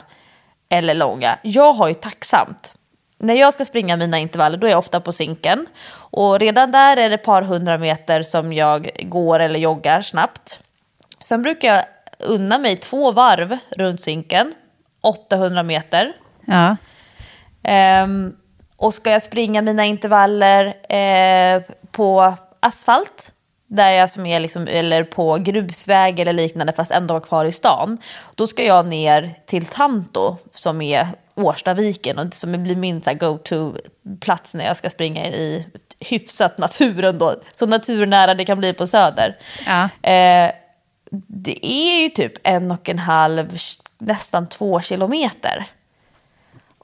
[0.69, 1.37] eller långa.
[1.41, 2.73] Jag har ju tacksamt.
[3.17, 6.97] När jag ska springa mina intervaller då är jag ofta på sinken och redan där
[6.97, 10.59] är det ett par hundra meter som jag går eller joggar snabbt.
[11.23, 11.83] Sen brukar jag
[12.19, 14.53] unna mig två varv runt sinken,
[15.01, 16.13] 800 meter.
[16.45, 16.77] Ja.
[18.03, 18.35] Um,
[18.77, 21.61] och ska jag springa mina intervaller eh,
[21.91, 23.33] på asfalt,
[23.67, 27.97] där jag som är liksom, eller på grusväg eller liknande fast ändå kvar i stan,
[28.35, 34.65] då ska jag ner till Tanto som är Årstaviken och som blir min go-to-plats när
[34.65, 35.67] jag ska springa i
[35.99, 39.37] hyfsat naturen då, så naturnära det kan bli på Söder.
[39.65, 39.83] Ja.
[39.83, 40.51] Eh,
[41.27, 43.57] det är ju typ en och en halv,
[43.97, 45.65] nästan två kilometer.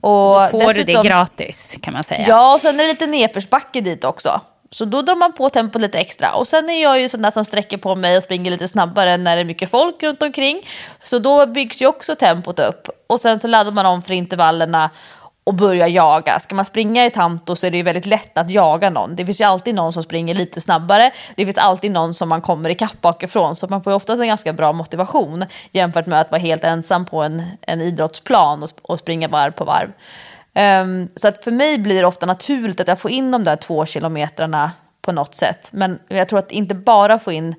[0.02, 2.26] Och Då får dessutom, du det gratis kan man säga.
[2.28, 4.42] Ja, och sen är det lite nedförsbacke dit också.
[4.72, 6.34] Så då drar man på tempot lite extra.
[6.34, 9.18] Och sen är jag ju sån där som sträcker på mig och springer lite snabbare
[9.18, 10.62] när det är mycket folk runt omkring.
[11.00, 12.90] Så då byggs ju också tempot upp.
[13.08, 14.90] Och sen så laddar man om för intervallerna
[15.50, 16.40] och börjar jaga.
[16.40, 19.16] Ska man springa i Tanto så är det ju väldigt lätt att jaga någon.
[19.16, 21.12] Det finns ju alltid någon som springer lite snabbare.
[21.36, 23.56] Det finns alltid någon som man kommer ikapp bakifrån.
[23.56, 27.06] Så man får ju oftast en ganska bra motivation jämfört med att vara helt ensam
[27.06, 29.90] på en, en idrottsplan och, och springa varv på varv.
[30.60, 33.56] Um, så att för mig blir det ofta naturligt att jag får in de där
[33.56, 35.70] två kilometrarna på något sätt.
[35.74, 37.56] Men jag tror att inte bara få in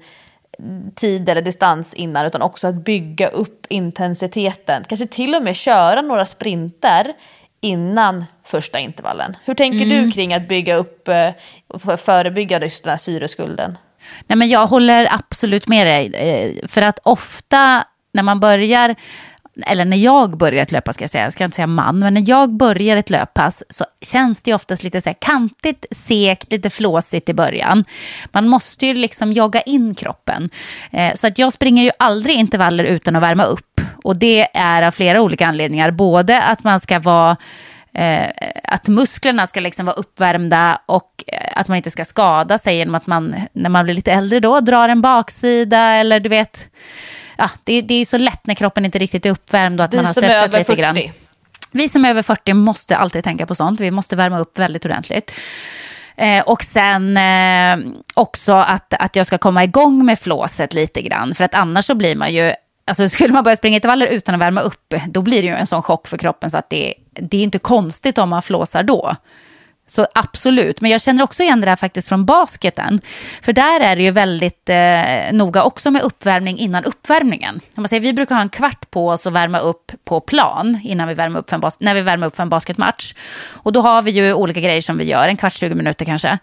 [0.94, 4.84] tid eller distans innan utan också att bygga upp intensiteten.
[4.88, 7.12] Kanske till och med köra några sprinter
[7.61, 9.36] innan första intervallen.
[9.44, 10.05] Hur tänker mm.
[10.05, 11.30] du kring att bygga upp, eh,
[11.96, 13.78] förebygga just den här syreskulden?
[14.26, 16.14] Nej, men jag håller absolut med dig.
[16.14, 18.96] Eh, för att ofta när man börjar
[19.66, 22.14] eller när jag börjar ett löppass ska jag säga, jag ska inte säga man, men
[22.14, 26.70] när jag börjar ett löppass så känns det oftast lite så här kantigt, sekt, lite
[26.70, 27.84] flåsigt i början.
[28.32, 30.51] Man måste ju liksom jogga in kroppen.
[30.90, 33.80] Eh, så att jag springer ju aldrig intervaller utan att värma upp.
[34.05, 35.90] Och det är av flera olika anledningar.
[35.90, 37.36] Både att man ska vara
[37.94, 38.26] eh,
[38.64, 42.94] att musklerna ska liksom vara uppvärmda och eh, att man inte ska skada sig genom
[42.94, 46.70] att man, när man blir lite äldre då, drar en baksida eller du vet,
[47.41, 49.97] ja, det, det är så lätt när kroppen inte riktigt är uppvärmd och att Vi
[49.97, 50.80] man har stretchat lite 40.
[50.80, 50.99] grann.
[51.72, 53.80] Vi som är över 40 måste alltid tänka på sånt.
[53.80, 55.34] Vi måste värma upp väldigt ordentligt.
[56.16, 57.78] Eh, och sen eh,
[58.14, 61.34] också att, att jag ska komma igång med flåset lite grann.
[61.34, 62.53] För att annars så blir man ju
[62.84, 65.66] Alltså skulle man börja springa intervaller utan att värma upp, då blir det ju en
[65.66, 69.16] sån chock för kroppen så att det, det är inte konstigt om man flåsar då.
[69.91, 73.01] Så absolut, men jag känner också igen det där faktiskt från basketen.
[73.43, 77.61] För där är det ju väldigt eh, noga också med uppvärmning innan uppvärmningen.
[77.74, 81.09] man säger, vi brukar ha en kvart på oss att värma upp på plan innan
[81.09, 83.14] vi värmer upp för en bas- när vi värmer upp för en basketmatch.
[83.53, 86.38] Och då har vi ju olika grejer som vi gör, en kvart, 20 minuter kanske.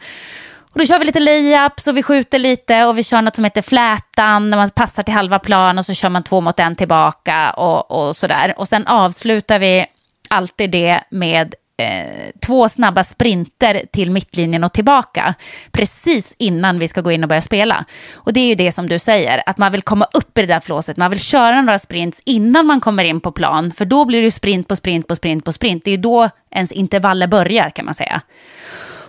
[0.73, 3.43] Och då kör vi lite layups och vi skjuter lite och vi kör något som
[3.43, 6.75] heter flätan när man passar till halva plan och så kör man två mot en
[6.75, 8.53] tillbaka och, och sådär.
[8.57, 9.85] Och sen avslutar vi
[10.29, 15.33] alltid det med eh, två snabba sprinter till mittlinjen och tillbaka.
[15.71, 17.85] Precis innan vi ska gå in och börja spela.
[18.15, 20.47] Och det är ju det som du säger, att man vill komma upp i det
[20.47, 20.97] där flåset.
[20.97, 23.71] Man vill köra några sprints innan man kommer in på plan.
[23.71, 25.83] För då blir det ju sprint på sprint på sprint på sprint.
[25.83, 28.21] Det är ju då ens intervaller börjar kan man säga.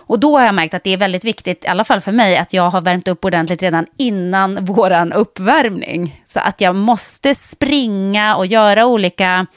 [0.09, 2.37] Och då har jag märkt att det är väldigt viktigt, i alla fall för mig,
[2.37, 6.21] att jag har värmt upp ordentligt redan innan våran uppvärmning.
[6.25, 9.47] Så att jag måste springa och göra olika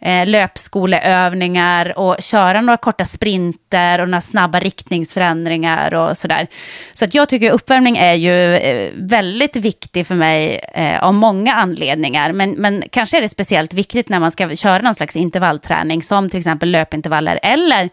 [0.00, 6.46] eh, löpskoleövningar och köra några korta sprinter och några snabba riktningsförändringar och sådär.
[6.94, 11.54] Så att jag tycker uppvärmning är ju eh, väldigt viktig för mig eh, av många
[11.54, 12.32] anledningar.
[12.32, 16.30] Men, men kanske är det speciellt viktigt när man ska köra någon slags intervallträning som
[16.30, 17.90] till exempel löpintervaller eller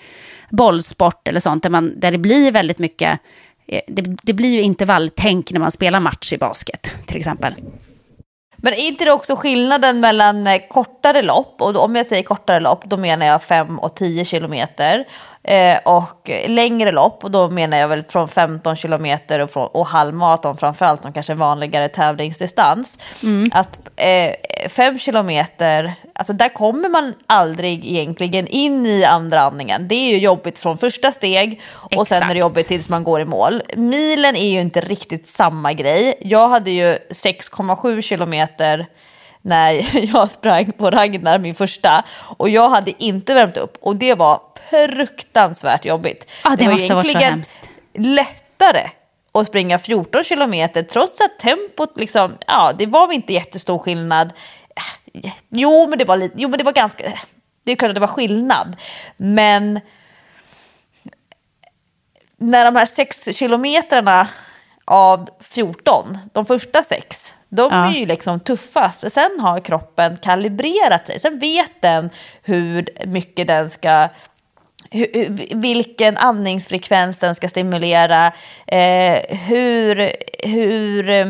[0.51, 3.19] bollsport eller sånt där, man, där det blir väldigt mycket,
[3.67, 7.53] eh, det, det blir ju intervalltänk när man spelar match i basket till exempel.
[8.63, 12.59] Men är inte det också skillnaden mellan eh, kortare lopp, och om jag säger kortare
[12.59, 15.05] lopp då menar jag 5 och 10 kilometer.
[15.43, 19.87] Eh, och längre lopp, och då menar jag väl från 15 kilometer och, från, och
[19.87, 22.99] halvmaraton framförallt som kanske vanligare tävlingsdistans.
[23.23, 23.49] Mm.
[23.53, 29.87] Att eh, fem kilometer, alltså där kommer man aldrig egentligen in i andra andningen.
[29.87, 32.33] Det är ju jobbigt från första steg och sen är Exakt.
[32.33, 33.61] det jobbigt tills man går i mål.
[33.75, 36.17] Milen är ju inte riktigt samma grej.
[36.21, 38.87] Jag hade ju 6,7 kilometer
[39.41, 42.03] när jag sprang på Ragnar, min första.
[42.37, 46.31] Och jag hade inte värmt upp och det var fruktansvärt jobbigt.
[46.43, 47.69] Ja, det var måste vara så egentligen hemskt.
[47.93, 48.89] lättare
[49.31, 54.33] att springa 14 kilometer trots att tempot liksom, ja det var inte jättestor skillnad.
[55.49, 57.03] Jo men det var lite, jo men det var ganska,
[57.63, 58.77] det är klart att det var skillnad.
[59.17, 59.79] Men
[62.37, 64.27] när de här 6 kilometrarna
[64.85, 67.87] av 14, de första sex, de Ja.
[67.87, 69.11] är ju liksom tuffast.
[69.11, 71.19] Sen har kroppen kalibrerat sig.
[71.19, 72.09] Sen vet den
[72.43, 74.07] hur mycket den ska
[74.91, 78.27] hu- vilken andningsfrekvens den ska stimulera,
[78.67, 80.11] eh, hur,
[80.47, 81.25] hur eh,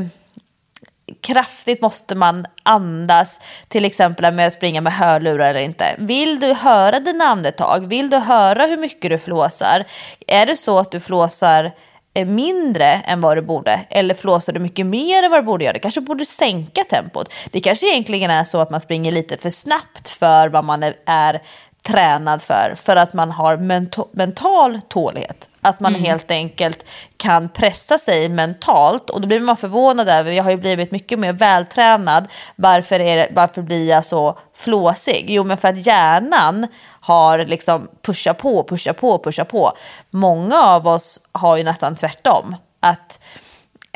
[1.21, 5.95] kraftigt måste man andas, till exempel med att springa med hörlurar eller inte.
[5.97, 7.87] Vill du höra dina andetag?
[7.87, 9.85] Vill du höra hur mycket du flåsar?
[10.27, 11.71] Är det så att du flåsar
[12.13, 15.73] mindre än vad du borde eller flåsar du mycket mer än vad du borde göra?
[15.73, 17.33] Du kanske borde sänka tempot.
[17.51, 20.95] Det kanske egentligen är så att man springer lite för snabbt för vad man är,
[21.05, 21.41] är
[21.87, 25.50] tränad för, för att man har mento- mental tålighet.
[25.61, 26.85] Att man helt enkelt
[27.17, 31.19] kan pressa sig mentalt och då blir man förvånad över, jag har ju blivit mycket
[31.19, 35.25] mer vältränad, varför, är det, varför blir jag så flåsig?
[35.29, 36.67] Jo men för att hjärnan
[37.01, 39.73] har liksom pushat på, pushat på, pushat på.
[40.09, 42.55] Många av oss har ju nästan tvärtom.
[42.79, 43.19] Att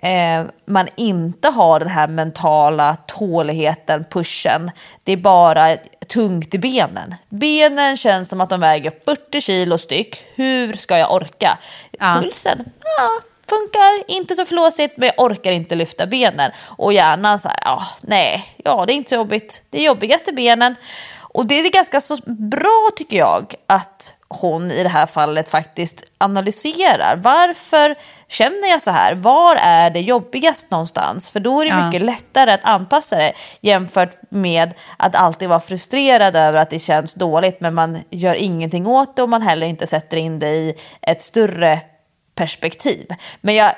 [0.01, 4.71] eh, man inte har den här mentala tåligheten, pushen.
[5.03, 5.77] Det är bara
[6.07, 7.15] tungt i benen.
[7.29, 10.23] Benen känns som att de väger 40 kilo styck.
[10.35, 11.57] Hur ska jag orka?
[11.99, 12.19] Ja.
[12.21, 12.65] Pulsen,
[12.97, 13.09] ja,
[13.49, 14.03] funkar.
[14.11, 16.51] Inte så flåsigt, men jag orkar inte lyfta benen.
[16.77, 19.63] Och hjärnan så här, ja, nej, ja, det är inte så jobbigt.
[19.69, 20.75] Det är jobbigast i benen.
[21.35, 26.03] Och det är ganska så bra tycker jag att hon i det här fallet faktiskt
[26.17, 27.15] analyserar.
[27.15, 27.95] Varför
[28.27, 29.15] känner jag så här?
[29.15, 31.31] Var är det jobbigast någonstans?
[31.31, 31.85] För då är det Ja.
[31.85, 37.13] mycket lättare att anpassa det jämfört med att alltid vara frustrerad över att det känns
[37.13, 40.73] dåligt men man gör ingenting åt det och man heller inte sätter in det i
[41.01, 41.79] ett större
[42.35, 43.07] perspektiv.
[43.41, 43.71] Men jag,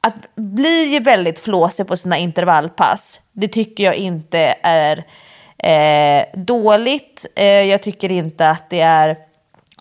[0.00, 5.04] att bli väldigt flåsig på sina intervallpass, det tycker jag inte är
[5.58, 7.26] eh, dåligt.
[7.36, 9.16] Eh, jag tycker inte att det är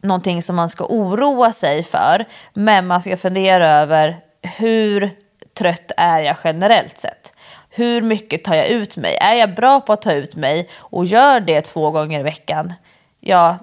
[0.06, 2.26] någonting som man ska oroa sig för.
[2.54, 5.10] Men man ska fundera över hur
[5.54, 7.34] trött är jag generellt sett?
[7.70, 9.18] Hur mycket tar jag ut mig?
[9.22, 12.74] Är jag bra på att ta ut mig och gör det två gånger i veckan?
[13.20, 13.58] Ja,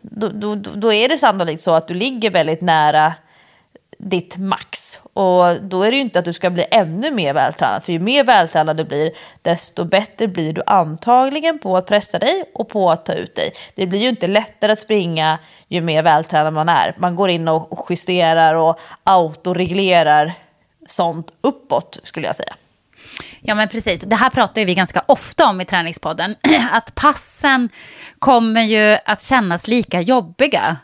[0.00, 3.14] då, då, då är det sannolikt så att du ligger väldigt nära
[3.98, 5.00] ditt max.
[5.12, 7.84] Och då är det ju inte att du ska bli ännu mer vältränad.
[7.84, 9.10] För ju mer vältränad du blir,
[9.42, 13.52] desto bättre blir du antagligen på att pressa dig och på att ta ut dig.
[13.74, 15.38] Det blir ju inte lättare att springa
[15.68, 16.94] ju mer vältränad man är.
[16.98, 20.32] Man går in och justerar och autoreglerar
[20.86, 22.54] sånt uppåt skulle jag säga.
[23.40, 24.02] Ja, men precis.
[24.02, 26.36] Det här pratar ju vi ganska ofta om i träningspodden.
[26.70, 27.68] Att passen
[28.18, 30.76] kommer ju att kännas lika jobbiga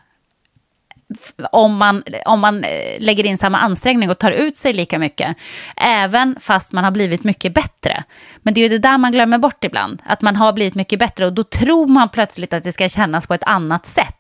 [1.53, 5.37] om man, om man eh, lägger in samma ansträngning och tar ut sig lika mycket.
[5.77, 8.05] Även fast man har blivit mycket bättre.
[8.43, 10.03] Men det är ju det där man glömmer bort ibland.
[10.07, 13.27] Att man har blivit mycket bättre och då tror man plötsligt att det ska kännas
[13.27, 14.17] på ett annat sätt.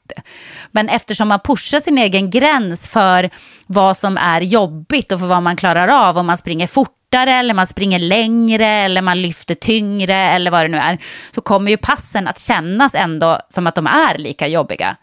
[0.71, 3.31] Men eftersom man pushar sin egen gräns för
[3.67, 6.19] vad som är jobbigt och för vad man klarar av.
[6.19, 10.69] Om man springer fortare eller man springer längre eller man lyfter tyngre eller vad det
[10.69, 10.99] nu är.
[11.35, 14.97] Så kommer ju passen att kännas ändå som att de är lika jobbiga.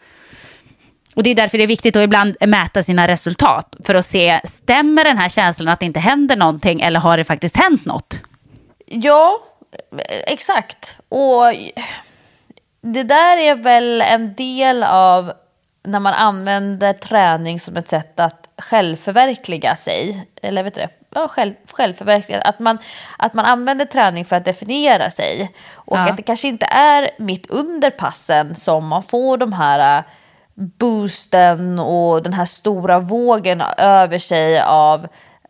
[1.18, 4.40] Och det är därför det är viktigt att ibland mäta sina resultat för att se,
[4.44, 8.20] stämmer den här känslan att det inte händer någonting eller har det faktiskt hänt något?
[8.86, 9.38] Ja,
[10.26, 10.98] exakt.
[11.08, 11.44] Och
[12.80, 15.32] det där är väl en del av
[15.82, 20.26] när man använder träning som ett sätt att självförverkliga sig.
[20.42, 20.88] Eller vet du det?
[21.14, 22.40] Ja, själv, självförverkliga.
[22.40, 22.78] Att man,
[23.16, 25.52] att man använder träning för att definiera sig.
[25.74, 26.10] Och Ja.
[26.10, 30.04] att det kanske inte är mitt under passen som man får de här
[30.78, 35.06] boosten och den här stora vågen över sig av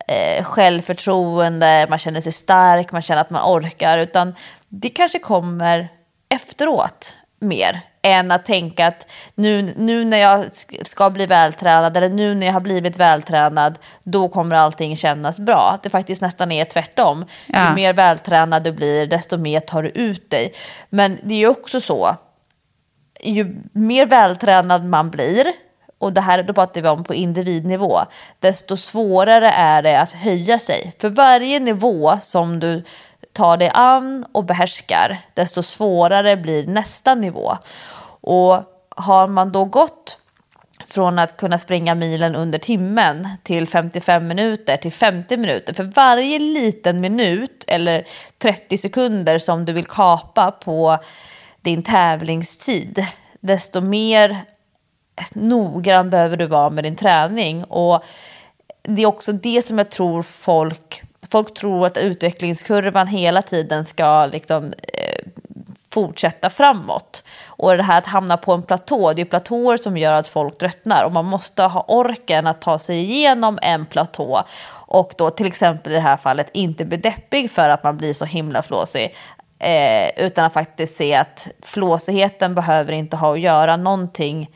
[0.07, 3.97] eh, självförtroende, man känner sig stark, man känner att man orkar.
[3.97, 4.35] Utan
[4.69, 5.89] det kanske kommer
[6.29, 10.45] efteråt mer än att tänka att nu, nu när jag
[10.83, 15.71] ska bli vältränad eller nu när jag har blivit vältränad då kommer allting kännas bra.
[15.73, 17.25] Att det faktiskt nästan är tvärtom.
[17.47, 17.69] Ja.
[17.69, 20.53] Ju mer vältränad du blir desto mer tar du ut dig.
[20.89, 22.15] Men det är ju också så
[23.23, 25.53] ju mer vältränad man blir,
[25.97, 27.99] och det här då pratar vi om på individnivå,
[28.39, 30.93] desto svårare är det att höja sig.
[30.99, 32.83] För varje nivå som du
[33.33, 37.57] tar dig an och behärskar, desto svårare blir nästa nivå.
[38.21, 38.63] Och
[38.95, 40.17] har man då gått
[40.85, 45.73] från att kunna springa milen under timmen till 55 minuter till 50 minuter.
[45.73, 48.07] För varje liten minut eller
[48.37, 50.97] 30 sekunder som du vill kapa på
[51.61, 53.05] din tävlingstid,
[53.39, 54.37] desto mer
[55.33, 57.63] noggrann behöver du vara med din träning.
[57.63, 58.03] Och
[58.83, 61.01] det är också det som jag tror folk,
[61.31, 65.31] folk tror att utvecklingskurvan hela tiden ska liksom, eh,
[65.91, 67.23] fortsätta framåt.
[67.45, 70.57] Och det här att hamna på en platå, det är platåer som gör att folk
[70.57, 75.47] tröttnar och man måste ha orken att ta sig igenom en platå och då till
[75.47, 79.15] exempel i det här fallet inte bli deppig för att man blir så himla flåsig.
[79.59, 84.49] Eh, utan att faktiskt se att flåsigheten behöver inte ha att göra någonting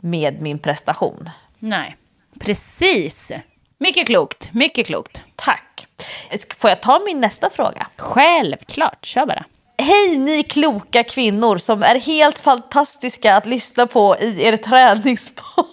[0.00, 1.30] med min prestation.
[1.58, 1.96] Nej,
[2.40, 3.30] precis.
[3.78, 5.22] Mycket klokt, mycket klokt.
[5.36, 5.86] Tack.
[6.56, 7.86] Får jag ta min nästa fråga?
[7.96, 9.44] Självklart, kör bara.
[9.78, 15.66] Hej ni kloka kvinnor som är helt fantastiska att lyssna på i er träningspodd.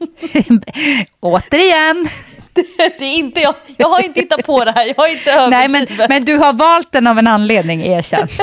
[1.20, 2.08] Återigen.
[2.52, 2.64] Det,
[2.98, 3.54] det, är inte jag.
[3.76, 4.86] Jag har inte hittat på det här.
[4.86, 8.28] Jag har inte Nej, men, men du har valt den av en anledning, erkänn.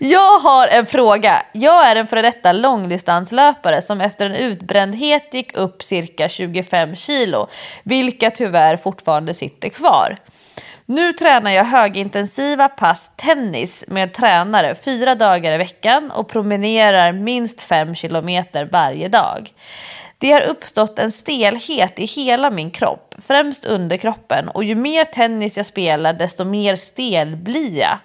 [0.00, 1.42] Jag har en fråga.
[1.52, 7.48] Jag är en före detta långdistanslöpare som efter en utbrändhet gick upp cirka 25 kilo,
[7.82, 10.18] vilka tyvärr fortfarande sitter kvar.
[10.86, 17.62] Nu tränar jag högintensiva pass tennis med tränare fyra dagar i veckan och promenerar minst
[17.62, 19.52] fem kilometer varje dag.
[20.22, 25.56] Det har uppstått en stelhet i hela min kropp, främst underkroppen och ju mer tennis
[25.56, 27.98] jag spelar desto mer stel blir jag.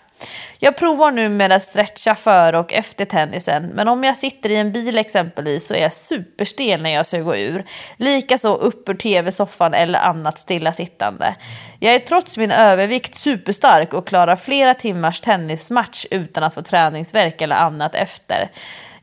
[0.60, 4.56] Jag provar nu med att stretcha före och efter tennisen, men om jag sitter i
[4.56, 7.66] en bil exempelvis så är jag superstel när jag ska gå ur.
[7.98, 11.36] Likaså upp ur tv-soffan eller annat stillasittande.
[11.80, 17.42] Jag är trots min övervikt superstark och klarar flera timmars tennismatch utan att få träningsverk
[17.42, 18.50] eller annat efter.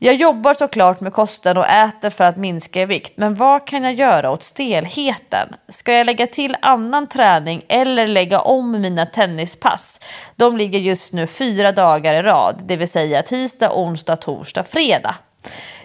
[0.05, 3.83] Jag jobbar såklart med kosten och äter för att minska i vikt, men vad kan
[3.83, 5.55] jag göra åt stelheten?
[5.69, 9.99] Ska jag lägga till annan träning eller lägga om mina tennispass?
[10.35, 15.15] De ligger just nu fyra dagar i rad, det vill säga tisdag, onsdag, torsdag, fredag.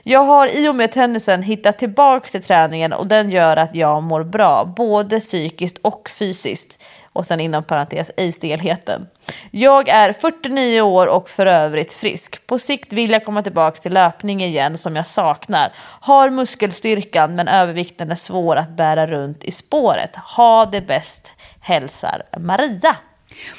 [0.03, 4.03] Jag har i och med tennisen hittat tillbaks till träningen och den gör att jag
[4.03, 6.83] mår bra, både psykiskt och fysiskt.
[7.13, 9.07] Och sen inom parentes, i stelheten.
[9.51, 12.47] Jag är 49 år och för övrigt frisk.
[12.47, 15.73] På sikt vill jag komma tillbaka till löpning igen som jag saknar.
[16.01, 20.17] Har muskelstyrkan men övervikten är svår att bära runt i spåret.
[20.17, 22.97] Ha det bäst, hälsar Maria.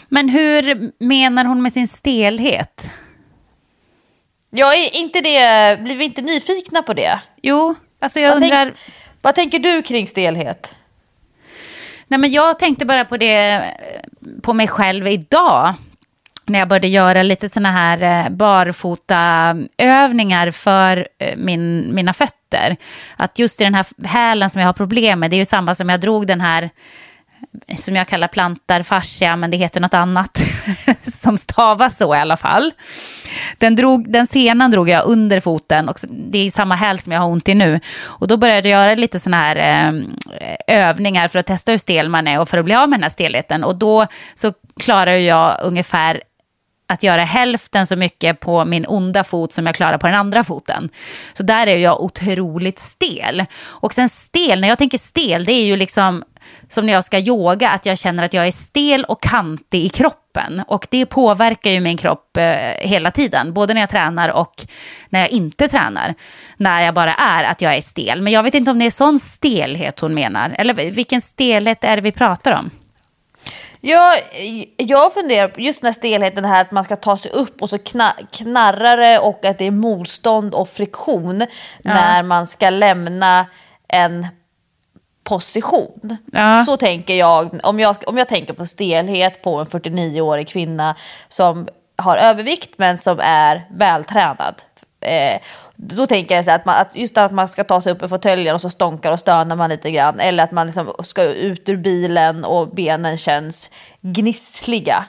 [0.10, 2.92] Men hur menar hon med sin stelhet?
[4.50, 7.20] Ja, är inte det, blir vi inte nyfikna på det?
[7.42, 8.66] Jo, alltså jag vad undrar...
[8.66, 8.78] Tänk,
[9.22, 10.76] vad tänker du kring stelhet?
[12.12, 13.64] Nej, men jag tänkte bara på det eh,
[14.42, 15.74] på mig själv idag.
[16.46, 22.78] När jag började göra lite sådana här eh, barfota barfotaövningar för eh, min, mina fötter.
[23.16, 25.76] Att just i den här hälen som jag har problem med, det är ju samma
[25.76, 26.70] som jag drog den här
[27.78, 30.42] som jag kallar plantar fascia, men det heter något annat
[31.04, 32.72] som stavas så i alla fall.
[33.58, 37.20] Den, drog, den senan drog jag under foten och det är samma häl som jag
[37.20, 37.80] har ont i nu.
[38.04, 39.56] Och då började jag göra lite sådana här
[40.68, 43.00] eh, övningar för att testa hur stel man är och för att bli av med
[43.00, 43.64] den här stelheten.
[43.64, 46.22] Och då så klarar jag ungefär
[46.88, 50.44] att göra hälften så mycket på min onda fot som jag klarar på den andra
[50.44, 50.90] foten.
[51.34, 53.46] Så där är jag otroligt stel.
[53.64, 56.24] Och sen stel, när jag tänker stel, det är ju liksom
[56.70, 59.90] som när jag ska yoga, att jag känner att jag är stel och kantig i
[59.90, 60.64] kroppen.
[60.68, 62.44] Och det påverkar ju min kropp eh,
[62.80, 64.54] hela tiden, både när jag tränar och
[65.10, 66.16] när jag inte tränar.
[66.58, 68.22] När jag bara är att jag är stel.
[68.22, 70.56] Men jag vet inte om det är sån stelhet hon menar.
[70.58, 72.72] Eller vilken stelhet är det vi pratar om?
[73.84, 74.20] Jag,
[74.78, 77.70] jag funderar på just den här stelheten här att man ska ta sig upp och
[77.70, 77.78] så
[78.32, 81.94] knarrar det och att det är motstånd och friktion ja.
[81.94, 83.46] när man ska lämna
[83.88, 84.28] en
[85.24, 86.18] position.
[86.32, 86.64] Ja.
[86.66, 90.96] Så tänker jag om, jag, om jag tänker på stelhet på en 49-årig kvinna
[91.28, 94.56] som har övervikt men som är vältränad.
[95.02, 95.42] Eh,
[95.76, 98.08] då tänker jag så att, man, att just att man ska ta sig upp i
[98.08, 100.20] fåtöljen och så stånkar och stönar man lite grann.
[100.20, 105.06] Eller att man liksom ska ut ur bilen och benen känns gnissliga.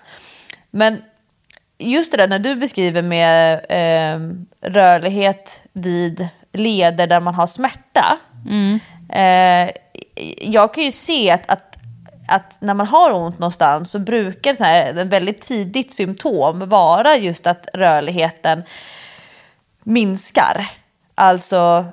[0.70, 1.02] Men
[1.78, 4.20] just det där när du beskriver med eh,
[4.70, 8.18] rörlighet vid leder där man har smärta.
[8.48, 8.80] Mm.
[9.08, 9.72] Eh,
[10.40, 11.76] jag kan ju se att, att,
[12.28, 17.16] att, när man har ont någonstans så brukar så här, en väldigt tidigt symptom vara
[17.16, 18.62] just att rörligheten
[19.84, 20.66] minskar.
[21.14, 21.84] Alltså,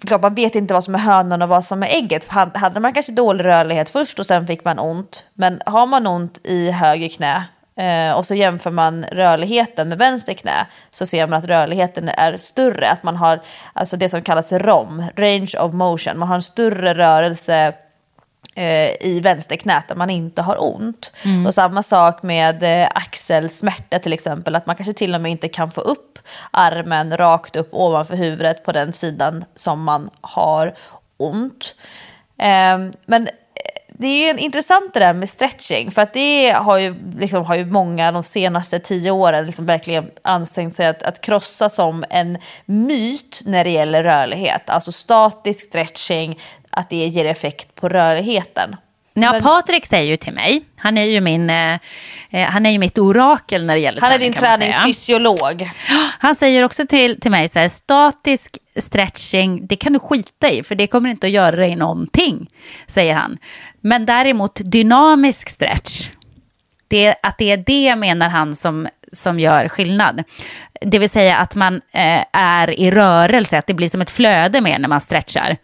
[0.00, 2.28] klart, man vet inte vad som är hönan och vad som är ägget.
[2.28, 5.26] Hade man kanske dålig rörlighet först och sen fick man ont.
[5.34, 7.44] Men har man ont i höger knä
[7.80, 12.36] eh, och så jämför man rörligheten med vänster knä så ser man att rörligheten är
[12.36, 12.90] större.
[12.90, 13.40] Att man har
[13.72, 16.18] alltså det som kallas för ROM, range of motion.
[16.18, 17.74] Man har en större rörelse
[18.54, 21.12] eh, i vänsterknät där man inte har ont.
[21.46, 25.48] Och samma sak med eh, axelsmärta till exempel, att man kanske till och med inte
[25.48, 26.18] kan få upp
[26.50, 30.74] armen rakt upp ovanför huvudet på den sidan som man har
[31.16, 31.76] ont.
[32.38, 33.28] Eh, men
[34.00, 37.64] det är intressant det där med stretching, för att det har ju, liksom, har ju
[37.64, 43.42] många de senaste tio åren liksom verkligen ansträngt sig att, att krossa som en myt
[43.44, 44.70] när det gäller rörlighet.
[44.70, 46.38] Alltså statisk stretching,
[46.70, 48.76] att det ger effekt på rörligheten.
[49.14, 51.74] Ja, Men- Patrik säger ju till mig, han är ju, min, eh,
[52.30, 54.58] eh, han är ju mitt orakel när det gäller Han är träning, din kan man
[54.58, 54.72] säga.
[54.72, 55.70] träningsfysiolog.
[56.18, 60.62] Han säger också till, till mig så här, statisk stretching, det kan du skita i,
[60.62, 62.50] för det kommer inte att göra dig någonting,
[62.86, 63.38] säger han.
[63.80, 66.10] Men däremot dynamisk stretch,
[66.88, 70.22] det, att det är det menar han som, som gör skillnad.
[70.80, 74.60] Det vill säga att man eh, är i rörelse, att det blir som ett flöde
[74.60, 75.56] mer när man stretchar.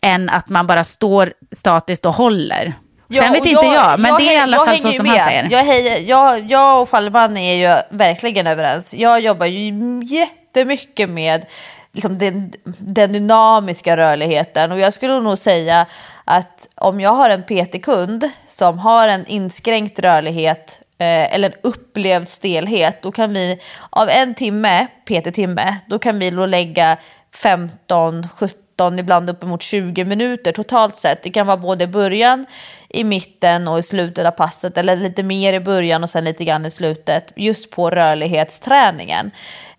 [0.00, 2.64] Än att man bara står statiskt och håller.
[3.12, 5.06] Sen Ja, vet och inte jag, men det är i alla jag fall så som
[5.06, 5.16] med.
[5.16, 5.48] han säger.
[5.50, 8.94] Jag, hejar, jag, jag och Falleman är ju verkligen överens.
[8.94, 11.46] Jag jobbar ju jättemycket med
[11.92, 15.86] liksom den, den dynamiska rörligheten och jag skulle nog säga
[16.24, 22.28] att om jag har en PT-kund som har en inskränkt rörlighet eh, eller en upplevd
[22.28, 26.96] stelhet, då kan vi av en timme, PT-timme, då kan vi då lägga
[27.34, 31.22] 15, 17, ibland uppemot 20 minuter totalt sett.
[31.22, 32.46] Det kan vara både i början,
[32.88, 36.44] i mitten och i slutet av passet eller lite mer i början och sen lite
[36.44, 39.30] grann i slutet just på rörlighetsträningen.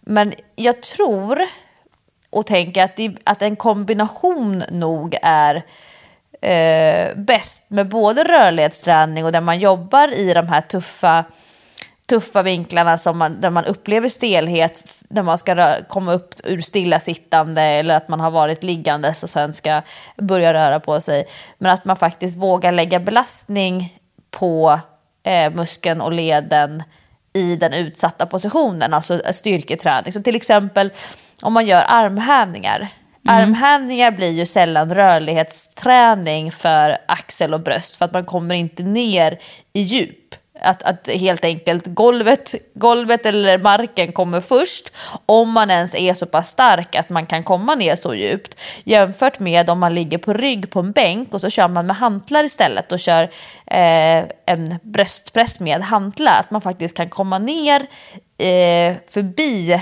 [0.02, 1.48] Men jag tror
[2.34, 5.56] och tänker att, det, att en kombination nog är
[6.42, 11.26] eh, bäst med både rörlighetsträning och där man jobbar i de här tuffa
[12.08, 17.62] tuffa vinklarna som man, där man upplever stelhet när man ska komma upp ur stillasittande
[17.62, 19.82] eller att man har varit liggandes och sen ska
[20.18, 21.26] börja röra på sig.
[21.58, 24.00] Men att man faktiskt vågar lägga belastning
[24.32, 24.80] på
[25.24, 26.84] eh, muskeln och leden
[27.34, 30.14] i den utsatta positionen, alltså styrketräning.
[30.14, 30.92] Så till exempel
[31.44, 32.88] om man gör armhävningar.
[33.28, 39.40] Armhävningar blir ju sällan rörlighetsträning för axel och bröst för att man kommer inte ner
[39.74, 40.36] i djup.
[40.62, 44.94] Att, att helt enkelt golvet, golvet eller marken kommer först
[45.26, 48.60] om man ens är så pass stark att man kan komma ner så djupt.
[48.84, 51.96] Jämfört med om man ligger på rygg på en bänk och så kör man med
[51.96, 53.24] hantlar istället och kör
[53.66, 56.40] eh, en bröstpress med hantlar.
[56.40, 57.80] Att man faktiskt kan komma ner
[58.38, 59.82] eh, förbi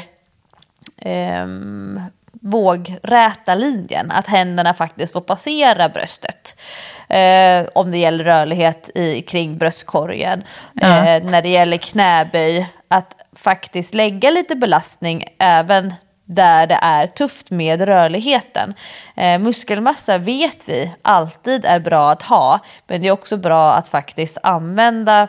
[1.01, 2.01] ehm,
[2.41, 6.61] vågräta linjen, att händerna faktiskt får passera bröstet.
[7.09, 10.43] Eh, om det gäller rörlighet i, kring bröstkorgen.
[10.81, 15.93] Eh, när det gäller knäböj, att faktiskt lägga lite belastning även
[16.25, 18.73] där det är tufft med rörligheten.
[19.15, 23.87] Eh, muskelmassa vet vi alltid är bra att ha, men det är också bra att
[23.87, 25.27] faktiskt använda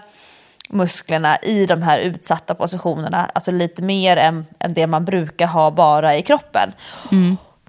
[0.73, 5.70] musklerna i de här utsatta positionerna, alltså lite mer än, än det man brukar ha
[5.70, 6.73] bara i kroppen.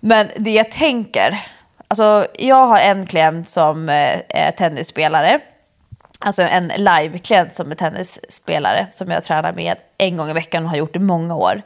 [0.01, 1.39] Men det jag tänker,
[1.87, 5.39] alltså jag har en klient som eh, är tennisspelare,
[6.19, 10.69] alltså en live-klient som är tennisspelare som jag tränar med en gång i veckan och
[10.69, 11.61] har gjort i många år.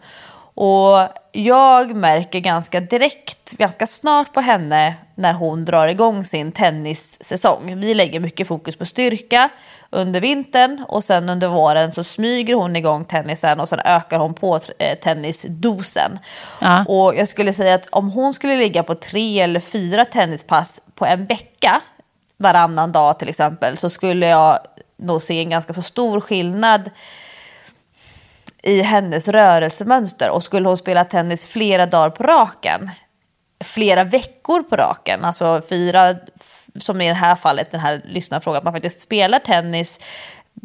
[0.59, 7.79] Och jag märker ganska direkt, ganska snart på henne när hon drar igång sin tennissäsong.
[7.79, 9.49] Vi lägger mycket fokus på styrka
[9.89, 14.33] under vintern och sen under våren så smyger hon igång tennisen och sen ökar hon
[14.33, 16.19] på eh, tennisdosen.
[16.61, 16.85] Ja.
[16.87, 21.05] Och jag skulle säga att om hon skulle ligga på tre eller fyra tennispass på
[21.05, 21.81] en vecka
[22.37, 24.59] varannan dag till exempel så skulle jag
[24.97, 26.89] nog se en ganska så stor skillnad
[28.63, 32.89] i hennes rörelsemönster och skulle hon spela tennis flera dagar på raken,
[33.63, 36.15] flera veckor på raken, alltså fyra,
[36.75, 39.99] som i det här fallet, den här lyssnarfrågan, att man faktiskt spelar tennis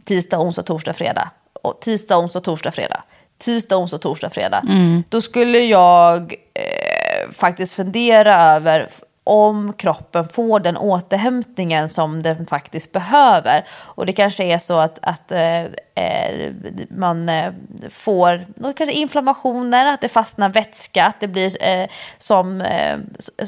[0.05, 1.31] tisdag, onsdag, torsdag, fredag.
[1.63, 3.03] Och tisdag, onsdag, torsdag, fredag.
[3.39, 4.63] Tisdag, onsdag, torsdag, fredag.
[5.09, 8.89] Då skulle jag eh, faktiskt fundera över
[9.25, 13.65] om kroppen får den återhämtningen som den faktiskt behöver.
[13.71, 15.63] Och det kanske är så att, att eh,
[15.95, 16.53] eh
[16.89, 17.53] man eh,
[17.91, 21.87] får kanske inflammationer, att det fastnar vätska, att det blir eh,
[22.19, 22.99] som eh,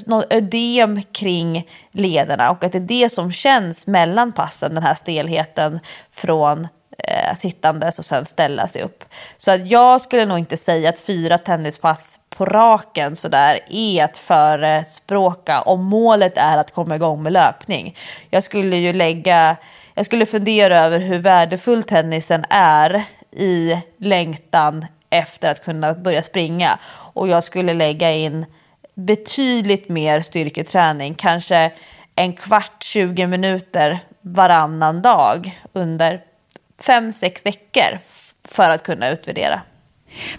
[0.07, 4.95] något ödem kring lederna och att det är det som känns mellan passen, den här
[4.95, 6.69] stelheten från
[7.09, 9.05] eh, sittandes och sen ställa sig upp.
[9.37, 14.17] Så att jag skulle nog inte säga att fyra tennispass på raken sådär är att
[14.17, 17.97] förespråka om målet är att komma igång med löpning.
[18.31, 19.57] Jag skulle ju lägga,
[19.95, 26.79] jag skulle fundera över hur värdefull tennisen är i längtan efter att kunna börja springa.
[26.87, 28.47] Och jag skulle lägga in
[28.95, 31.73] betydligt mer styrketräning, kanske
[32.17, 36.21] en kvart, 20 minuter varannan dag under
[36.83, 37.99] fem, sex veckor
[38.49, 39.61] för att kunna utvärdera.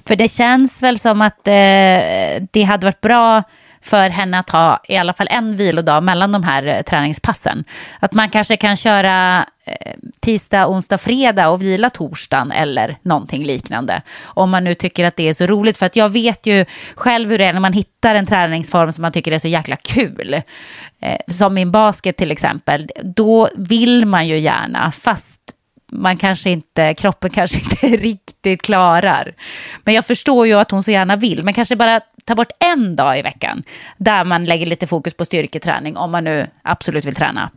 [0.08, 3.44] För det känns väl som att eh, det hade varit bra
[3.86, 7.64] för henne att ha i alla fall en vilodag mellan de här eh, träningspassen.
[8.00, 14.02] Att man kanske kan köra eh, tisdag, onsdag, fredag och vila torsdagen eller någonting liknande.
[14.24, 15.78] Om man nu tycker att det är så roligt.
[15.78, 16.66] För att jag vet ju
[16.96, 19.76] själv hur det är när man hittar en träningsform som man tycker är så jäkla
[19.76, 20.42] kul.
[21.00, 22.90] Eh, som min basket till exempel.
[23.04, 25.42] Då vill man ju gärna, fast
[25.92, 29.34] man kanske inte, kroppen kanske inte riktigt klarar.
[29.84, 32.96] Men jag förstår ju att hon så gärna vill, men kanske bara ta bort en
[32.96, 33.64] dag i veckan
[33.98, 37.52] där man lägger lite fokus på styrketräning om man nu absolut vill träna.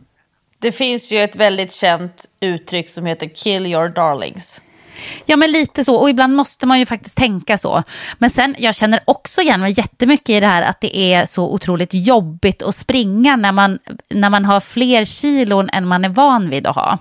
[0.61, 4.61] Det finns ju ett väldigt känt uttryck som heter kill your darlings.
[5.25, 5.95] Ja, men lite så.
[5.95, 7.83] Och ibland måste man ju faktiskt tänka så.
[8.17, 11.53] Men sen, jag känner också igen mig jättemycket i det här att det är så
[11.53, 16.49] otroligt jobbigt att springa när man, när man har fler kilon än man är van
[16.49, 16.97] vid att ha.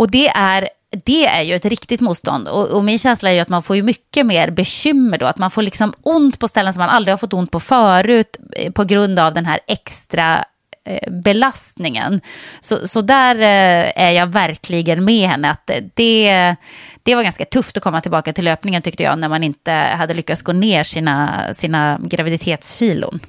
[0.00, 0.68] Och det är
[1.04, 2.48] det är ju ett riktigt motstånd.
[2.48, 5.26] Och, och, min känsla är ju att man får ju mycket mer bekymmer då.
[5.26, 8.36] Att man får liksom ont på ställen som man aldrig har fått ont på förut
[8.56, 10.44] eh, på grund av den här extra
[10.86, 12.20] eh, belastningen.
[12.60, 15.50] Så, så där eh, är jag verkligen med henne.
[15.50, 16.56] Att eh, det,
[17.02, 20.14] det var ganska tufft att komma tillbaka till löpningen tyckte jag när man inte hade
[20.14, 23.20] lyckats gå ner sina, sina graviditetskilon.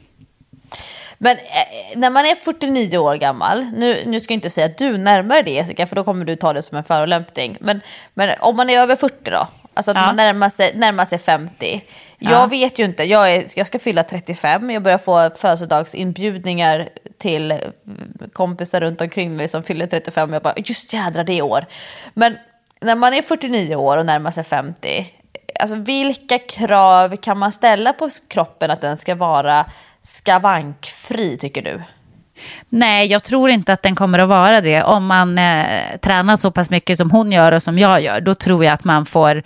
[1.24, 4.78] Men eh, när man är 49 år gammal, nu, nu ska jag inte säga att
[4.78, 7.58] du närmar dig Jessica, för då kommer du ta det som en förolämpning.
[7.60, 7.82] Men,
[8.14, 10.06] men om man är över 40 då, alltså att ja.
[10.06, 11.82] man närmar sig, närmar sig 50.
[12.20, 12.46] Jag ja.
[12.46, 17.54] vet ju inte, jag, är, jag ska fylla 35, jag börjar få födelsedagsinbjudningar till
[18.34, 20.34] kompisar runt omkring mig som fyller 35.
[20.34, 21.66] Jag bara, just jädra det är år.
[22.14, 22.38] Men
[22.80, 25.14] när man är 49 år och närmar sig 50,
[25.60, 29.66] alltså vilka krav kan man ställa på kroppen att den ska vara
[30.04, 31.82] skavankfri tycker du?
[32.70, 34.84] Nej, jag tror inte att den kommer att vara det.
[34.84, 38.36] Om man eh, tränar så pass mycket som hon gör och som jag gör, då
[38.36, 39.44] tror jag att man får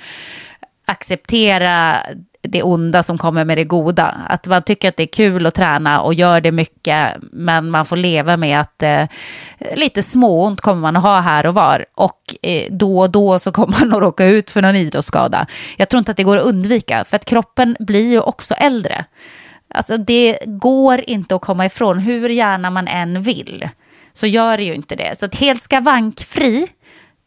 [0.86, 1.97] acceptera
[2.41, 4.16] det onda som kommer med det goda.
[4.30, 7.86] Att man tycker att det är kul att träna och gör det mycket, men man
[7.86, 9.08] får leva med att eh,
[9.76, 11.86] lite småont kommer man att ha här och var.
[11.95, 15.47] Och eh, då och då så kommer man att råka ut för någon idrottsskada.
[15.78, 19.06] Jag tror inte att det går att undvika, för att kroppen blir ju också äldre.
[19.76, 23.70] Alltså det går inte att komma ifrån, hur gärna man än vill.
[24.14, 25.18] Så gör det ju inte det.
[25.18, 26.68] Så att helt skavankfri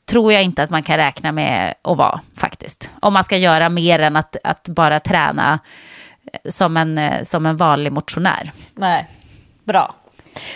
[0.08, 2.90] tror jag inte att man kan räkna med att vara faktiskt.
[3.00, 5.58] Om man ska göra mer än att, att bara träna
[6.32, 8.52] eh, som en, eh, som en vanlig motionär.
[8.74, 9.06] Nej,
[9.64, 9.94] bra.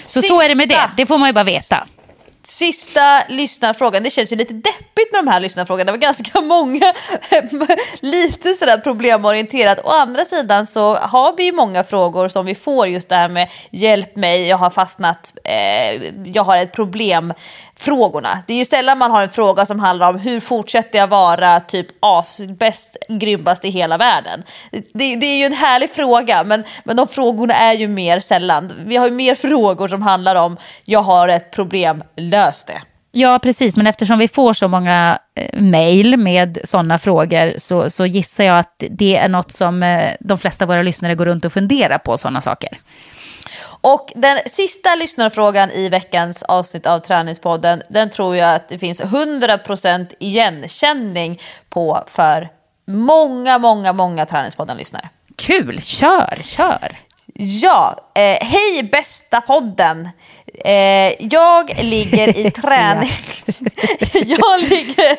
[0.06, 0.34] Så Sista.
[0.34, 1.86] så är det med det, det får man ju bara veta.
[2.44, 4.02] Sista lyssnarfrågan.
[4.02, 5.84] Det känns ju lite deppigt med de här lyssnarfrågorna.
[5.84, 6.94] Det var ganska många,
[8.00, 9.78] lite sådär problemorienterat.
[9.84, 13.28] Å andra sidan så har vi ju många frågor som vi får just det här
[13.28, 16.02] med hjälp mig, jag har fastnat, eh,
[16.34, 17.34] jag har ett problem
[17.76, 18.38] frågorna.
[18.46, 21.60] Det är ju sällan man har en fråga som handlar om hur fortsätter jag vara
[21.60, 24.42] typ asbäst, grymmast i hela världen.
[24.70, 28.72] Det, det, är ju en härlig fråga men, men de frågorna är ju mer sällan.
[28.86, 32.82] Vi har ju mer frågor som handlar om jag har ett problem, lös det.
[33.12, 33.76] Ja, precis.
[33.76, 38.58] Men eftersom vi får så många eh, mejl med sådana frågor så, så, gissar jag
[38.58, 41.98] att det är något som eh, de flesta av våra lyssnare går runt och funderar
[41.98, 42.80] på, sådana saker.
[43.64, 49.02] Och den sista lyssnarfrågan i veckans avsnitt av Träningspodden, den tror jag att det finns
[49.02, 52.48] 100% igenkänning på för
[52.86, 55.08] många, många, många Träningspodden-lyssnare.
[55.36, 56.96] Kul, kör, kör!
[57.34, 60.08] Ja, eh, hej bästa podden!
[60.54, 63.10] Eh, jag ligger i träning.
[64.26, 65.16] jag ligger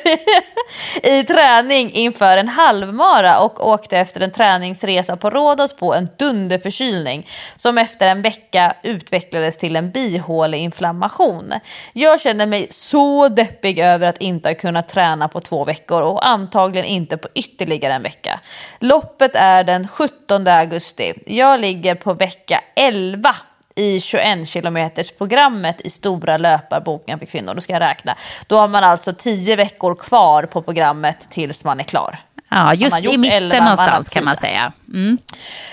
[1.04, 7.28] i träning inför en halvmara och åkte efter en träningsresa på Rhodos på en dunderförkylning
[7.56, 11.54] som efter en vecka utvecklades till en bihåleinflammation.
[11.94, 16.28] Jag känner mig så deppig över att inte ha kunnat träna på två veckor och
[16.28, 18.40] antagligen inte på ytterligare en vecka.
[18.80, 21.14] Loppet är den 17 augusti.
[21.26, 23.36] Jag ligger på vecka 11
[23.76, 27.54] i 21 kilometers programmet i stora löparboken för kvinnor.
[27.54, 28.16] Då ska jag räkna.
[28.48, 32.20] Då har man alltså 10 veckor kvar på programmet tills man är klar.
[32.50, 34.74] Ja, just i mitten någonstans kan man säga.
[34.94, 35.18] Mm.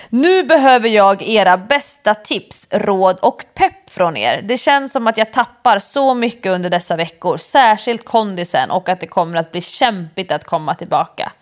[0.09, 4.43] Nu behöver jag era bästa tips, råd och pepp från er.
[4.43, 9.01] Det känns som att jag tappar så mycket under dessa veckor, särskilt kondisen och att
[9.01, 11.33] det kommer att bli kämpigt att komma tillbaka.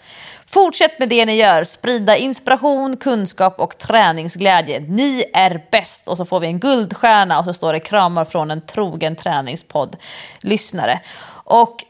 [0.51, 4.80] Fortsätt med det ni gör, sprida inspiration, kunskap och träningsglädje.
[4.80, 6.09] Ni är bäst!
[6.09, 11.01] Och så får vi en guldstjärna och så står det kramar från en trogen träningspodd-lyssnare.
[11.44, 11.84] Och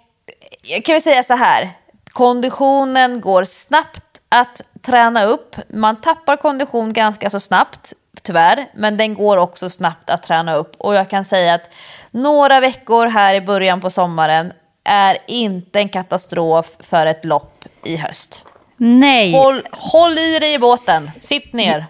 [0.62, 1.70] jag kan väl säga så här,
[2.12, 5.56] konditionen går snabbt att träna upp.
[5.68, 7.92] Man tappar kondition ganska så snabbt,
[8.22, 10.76] tyvärr, men den går också snabbt att träna upp.
[10.78, 11.70] Och jag kan säga att
[12.10, 14.52] några veckor här i början på sommaren
[14.84, 18.44] är inte en katastrof för ett lopp i höst.
[18.78, 21.84] Nej, Håll, håll i dig i båten, sitt ner.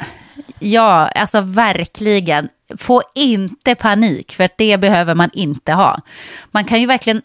[0.58, 2.48] ja, alltså verkligen.
[2.78, 6.00] Få inte panik, för att det behöver man inte ha.
[6.50, 7.22] Man kan ju verkligen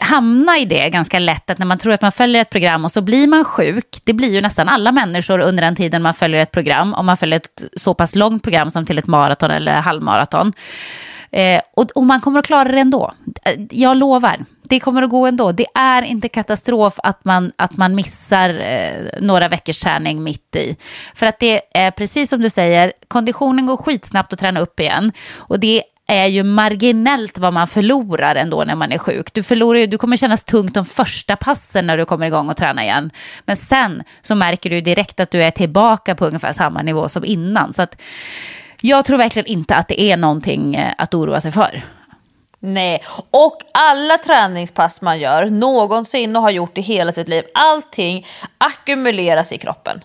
[0.00, 2.92] hamna i det ganska lätt, att när man tror att man följer ett program och
[2.92, 3.86] så blir man sjuk.
[4.04, 7.16] Det blir ju nästan alla människor under den tiden man följer ett program, om man
[7.16, 10.52] följer ett så pass långt program som till ett maraton eller halvmaraton.
[11.30, 13.12] Eh, och, och man kommer att klara det ändå.
[13.70, 14.36] Jag lovar.
[14.72, 15.52] Det kommer att gå ändå.
[15.52, 20.76] Det är inte katastrof att man, att man missar eh, några veckors träning mitt i.
[21.14, 25.12] För att det är precis som du säger, konditionen går skitsnabbt att träna upp igen.
[25.38, 29.34] Och det är ju marginellt vad man förlorar ändå när man är sjuk.
[29.34, 32.56] Du, förlorar ju, du kommer kännas tungt de första passen när du kommer igång och
[32.56, 33.10] tränar igen.
[33.46, 37.24] Men sen så märker du direkt att du är tillbaka på ungefär samma nivå som
[37.24, 37.72] innan.
[37.72, 38.02] Så att
[38.80, 41.82] jag tror verkligen inte att det är någonting eh, att oroa sig för.
[42.64, 48.26] Nej, och alla träningspass man gör någonsin och har gjort i hela sitt liv, allting
[48.58, 50.00] ackumuleras i kroppen.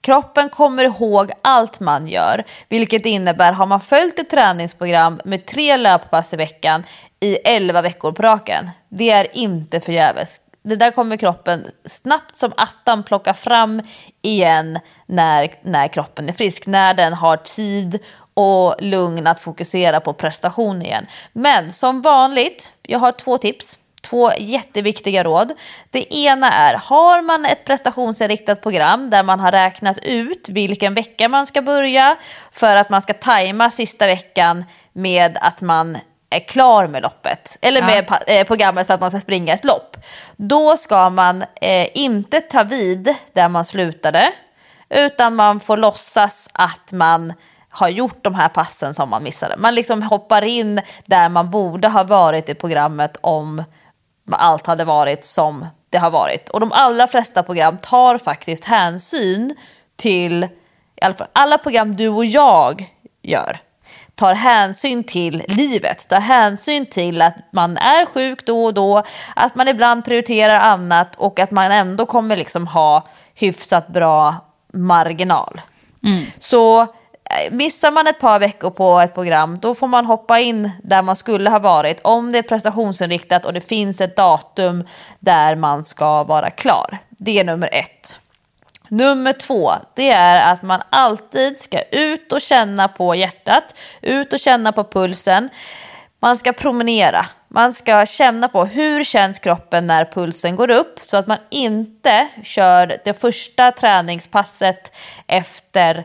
[0.00, 5.76] Kroppen kommer ihåg allt man gör, vilket innebär har man följt ett träningsprogram med tre
[5.76, 6.84] löppass i veckan
[7.20, 10.40] i 11 veckor på raken, det är inte förgäves.
[10.64, 13.82] Det där kommer kroppen snabbt som attan plocka fram
[14.22, 17.98] igen när, när kroppen är frisk, när den har tid
[18.34, 21.06] och lugn att fokusera på prestation igen.
[21.32, 23.78] Men som vanligt, jag har två tips.
[24.02, 25.52] Två jätteviktiga råd.
[25.90, 31.28] Det ena är, har man ett prestationsinriktat program där man har räknat ut vilken vecka
[31.28, 32.16] man ska börja
[32.52, 35.98] för att man ska tajma sista veckan med att man
[36.30, 39.64] är klar med loppet, eller med pa- eh, programmet för att man ska springa ett
[39.64, 39.96] lopp.
[40.36, 44.32] Då ska man eh, inte ta vid där man slutade,
[44.90, 47.32] utan man får låtsas att man
[47.72, 49.56] har gjort de här passen som man missade.
[49.56, 53.64] Man liksom hoppar in där man borde ha varit i programmet om
[54.30, 56.48] allt hade varit som det har varit.
[56.48, 59.56] Och de allra flesta program tar faktiskt hänsyn
[59.96, 60.44] till,
[60.96, 63.58] i alla fall alla program du och jag gör,
[64.14, 69.02] tar hänsyn till livet, tar hänsyn till att man är sjuk då och då,
[69.36, 73.04] att man ibland prioriterar annat och att man ändå kommer liksom ha
[73.34, 74.34] hyfsat bra
[74.72, 75.60] marginal.
[76.38, 76.88] Så eh,
[77.50, 81.16] missar man ett par veckor på ett program, då får man hoppa in där man
[81.16, 82.00] skulle ha varit.
[82.02, 84.84] Om det är prestationsinriktat och det finns ett datum
[85.18, 86.98] där man ska vara klar.
[87.08, 88.18] Det är nummer ett.
[88.88, 94.38] Nummer två, det är att man alltid ska ut och känna på hjärtat, ut och
[94.38, 95.48] känna på pulsen.
[96.20, 101.16] Man ska promenera, man ska känna på hur känns kroppen när pulsen går upp så
[101.16, 104.92] att man inte kör det första träningspasset
[105.26, 106.04] efter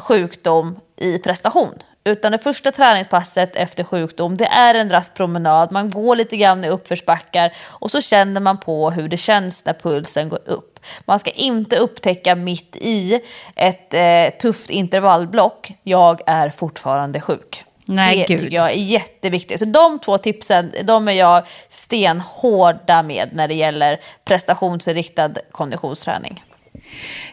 [0.00, 1.74] sjukdom i prestation.
[2.04, 5.72] Utan det första träningspasset efter sjukdom, det är en rask promenad.
[5.72, 9.72] Man går lite grann i uppförsbackar och så känner man på hur det känns när
[9.72, 10.80] pulsen går upp.
[11.04, 13.20] Man ska inte upptäcka mitt i
[13.56, 17.64] ett eh, tufft intervallblock, jag är fortfarande sjuk.
[17.88, 18.40] Nej, det gud.
[18.40, 19.58] tycker jag är jätteviktigt.
[19.58, 26.44] Så de två tipsen, de är jag stenhårda med när det gäller prestationsinriktad konditionsträning.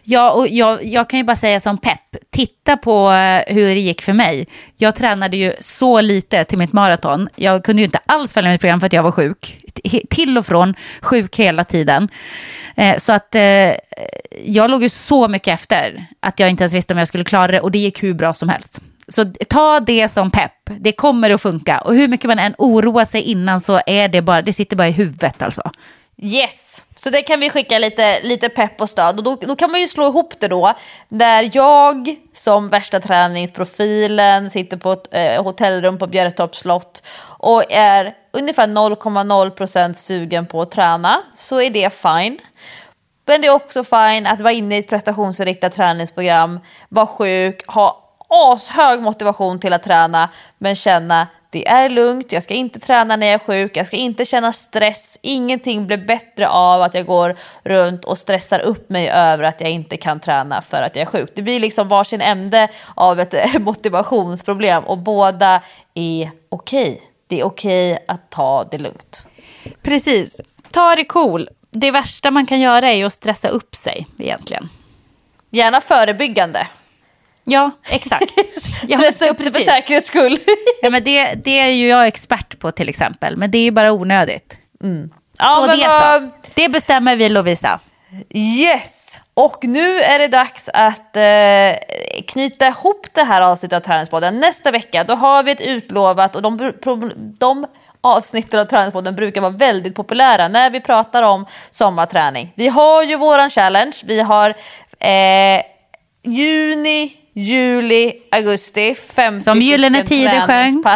[0.02, 3.80] Ja, och jag, jag kan ju bara säga som pepp, titta på eh, hur det
[3.80, 4.46] gick för mig.
[4.76, 7.28] Jag tränade ju så lite till mitt maraton.
[7.36, 9.60] Jag kunde ju inte alls följa mitt program för att jag var sjuk.
[10.10, 12.08] Till och från sjuk hela tiden.
[12.76, 13.72] Eh, så att eh,
[14.44, 17.52] jag låg ju så mycket efter att jag inte ens visste om jag skulle klara
[17.52, 18.80] det och det gick hur bra som helst.
[19.08, 21.78] Så ta det som pepp, det kommer att funka.
[21.78, 24.88] Och hur mycket man än oroar sig innan så är det bara, det sitter bara
[24.88, 25.70] i huvudet alltså.
[26.16, 29.18] Yes, så det kan vi skicka lite, lite pepp och stöd.
[29.18, 30.72] Och då, då kan man ju slå ihop det då.
[31.08, 37.02] Där jag som värsta träningsprofilen sitter på ett eh, hotellrum på Bjärretorps slott
[37.38, 42.38] och är ungefär 0,0% sugen på att träna så är det fine.
[43.26, 48.00] Men det är också fine att vara inne i ett prestationsinriktat träningsprogram, vara sjuk, ha
[48.28, 53.26] ashög motivation till att träna men känna det är lugnt, jag ska inte träna när
[53.26, 55.18] jag är sjuk, jag ska inte känna stress.
[55.22, 59.70] Ingenting blir bättre av att jag går runt och stressar upp mig över att jag
[59.70, 61.30] inte kan träna för att jag är sjuk.
[61.34, 65.62] Det blir liksom varsin ände av ett motivationsproblem och båda
[65.94, 66.92] är okej.
[66.92, 66.98] Okay.
[67.26, 69.26] Det är okej okay att ta det lugnt.
[69.82, 70.40] Precis.
[70.72, 71.48] Ta det cool.
[71.70, 74.68] Det värsta man kan göra är att stressa upp sig egentligen.
[75.50, 76.66] Gärna förebyggande.
[77.44, 78.32] Ja, exakt.
[78.88, 80.38] Ja, Stressa upp det för säkerhets skull.
[80.82, 83.70] ja, men det, det är ju jag expert på till exempel, men det är ju
[83.70, 84.58] bara onödigt.
[84.82, 85.10] Mm.
[85.38, 86.50] Ja, så det så.
[86.54, 87.80] Det bestämmer vi Lovisa.
[88.34, 89.18] Yes!
[89.34, 94.40] Och nu är det dags att eh, knyta ihop det här avsnittet av Träningspodden.
[94.40, 96.72] Nästa vecka då har vi ett utlovat och de,
[97.38, 97.66] de
[98.00, 102.52] avsnitten av Träningspodden brukar vara väldigt populära när vi pratar om sommarträning.
[102.54, 104.50] Vi har ju våran challenge, vi har
[104.98, 105.62] eh,
[106.24, 110.84] juni, juli, augusti, 50 Som Gyllene Tider sjöng.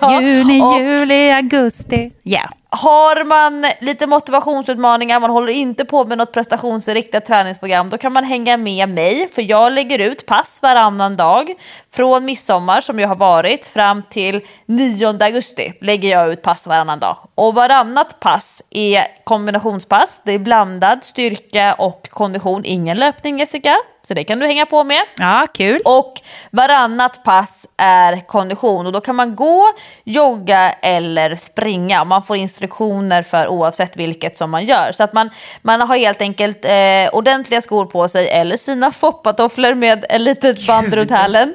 [0.00, 2.12] Ja, Juni, och, juli, augusti.
[2.24, 2.50] Yeah.
[2.70, 8.24] Har man lite motivationsutmaningar, man håller inte på med något prestationsinriktat träningsprogram, då kan man
[8.24, 9.28] hänga med mig.
[9.32, 11.54] För jag lägger ut pass varannan dag.
[11.90, 17.00] Från midsommar som jag har varit fram till 9 augusti lägger jag ut pass varannan
[17.00, 17.16] dag.
[17.34, 20.22] Och varannat pass är kombinationspass.
[20.24, 22.62] Det är blandad styrka och kondition.
[22.64, 23.76] Ingen löpning Jessica.
[24.06, 25.02] Så det kan du hänga på med.
[25.16, 25.80] Ja, kul.
[25.84, 26.20] Och
[26.50, 29.62] varannat pass är kondition och då kan man gå,
[30.04, 32.04] jogga eller springa.
[32.04, 34.92] Man får instruktioner för oavsett vilket som man gör.
[34.92, 35.30] Så att man,
[35.62, 40.66] man har helt enkelt eh, ordentliga skor på sig eller sina foppatofflor med ett litet
[40.66, 41.54] band runt hälen.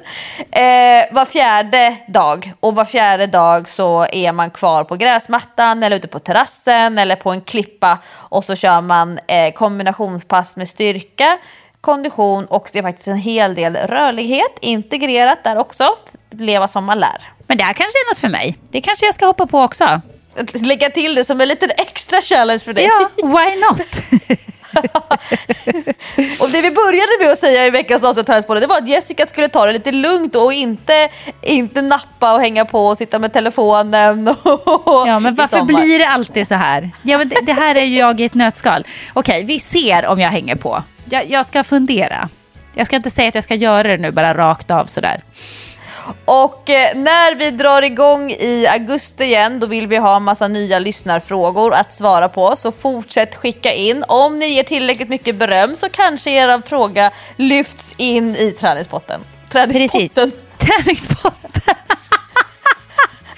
[0.51, 5.97] Eh, var fjärde dag och var fjärde dag så är man kvar på gräsmattan eller
[5.97, 11.37] ute på terrassen eller på en klippa och så kör man eh, kombinationspass med styrka
[11.81, 15.95] kondition och det är faktiskt en hel del rörlighet integrerat där också.
[16.31, 17.21] Leva som man lär.
[17.47, 18.57] Men det här kanske är något för mig.
[18.71, 20.01] Det kanske jag ska hoppa på också.
[20.53, 22.83] Lägga till det som en liten extra challenge för dig.
[22.83, 24.01] Ja, why not?
[26.39, 29.49] och det vi började med att säga i veckans avsnitt det var att Jessica skulle
[29.49, 31.09] ta det lite lugnt och inte,
[31.41, 34.27] inte nappa och hänga på och sitta med telefonen.
[34.63, 36.91] Och ja, men varför blir det alltid så här?
[37.01, 38.87] Ja, men det, det här är ju jag i ett nötskal.
[39.13, 40.83] Okej, vi ser om jag hänger på.
[41.09, 42.29] Jag, jag ska fundera.
[42.75, 45.23] Jag ska inte säga att jag ska göra det nu bara rakt av sådär.
[46.25, 50.47] Och eh, när vi drar igång i augusti igen då vill vi ha en massa
[50.47, 52.55] nya lyssnarfrågor att svara på.
[52.55, 54.03] Så fortsätt skicka in.
[54.07, 59.21] Om ni ger tillräckligt mycket beröm så kanske er fråga lyfts in i träningspotten.
[59.49, 59.99] Träningspotten.
[59.99, 60.13] Precis.
[60.57, 61.75] Träningspotten.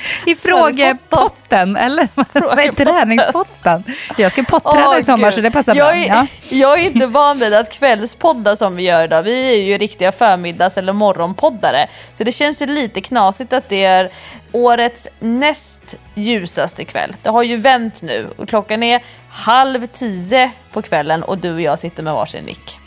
[0.26, 3.84] I frågepotten, eller vad är träningspotten?
[4.18, 5.34] Jag ska potträna oh, i sommar Gud.
[5.34, 5.96] så det passar jag bra.
[5.96, 6.28] Är, ja.
[6.50, 9.24] Jag är inte van vid att kvällspodda som vi gör idag.
[9.24, 11.88] Vi är ju riktiga förmiddags eller morgonpoddare.
[12.14, 14.12] Så det känns ju lite knasigt att det är
[14.52, 17.16] årets näst ljusaste kväll.
[17.22, 21.62] Det har ju vänt nu och klockan är halv tio på kvällen och du och
[21.62, 22.81] jag sitter med varsin mick.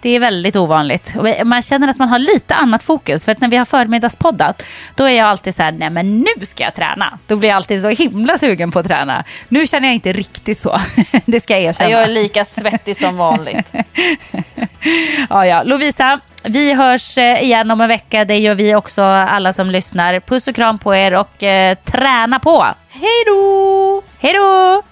[0.00, 1.16] Det är väldigt ovanligt.
[1.44, 3.24] Man känner att man har lite annat fokus.
[3.24, 4.62] För att när vi har förmiddagspoddat,
[4.94, 7.18] då är jag alltid så här, nej men nu ska jag träna.
[7.26, 9.24] Då blir jag alltid så himla sugen på att träna.
[9.48, 10.80] Nu känner jag inte riktigt så.
[11.26, 11.90] Det ska jag erkänna.
[11.90, 13.72] Jag är lika svettig som vanligt.
[15.30, 15.62] ja, ja.
[15.62, 18.24] Lovisa, vi hörs eh, igen om en vecka.
[18.24, 20.20] Det gör vi också, alla som lyssnar.
[20.20, 22.66] Puss och kram på er och eh, träna på.
[22.88, 24.02] Hej då!
[24.18, 24.82] Hej då!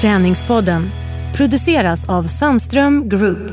[0.00, 0.90] Träningspodden
[1.34, 3.50] produceras av Sandström Group.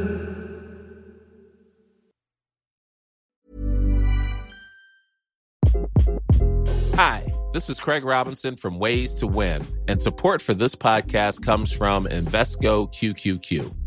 [6.95, 11.73] Hi, this is Craig Robinson from Ways to Win, and support for this podcast comes
[11.73, 13.86] from Invesco QQQ.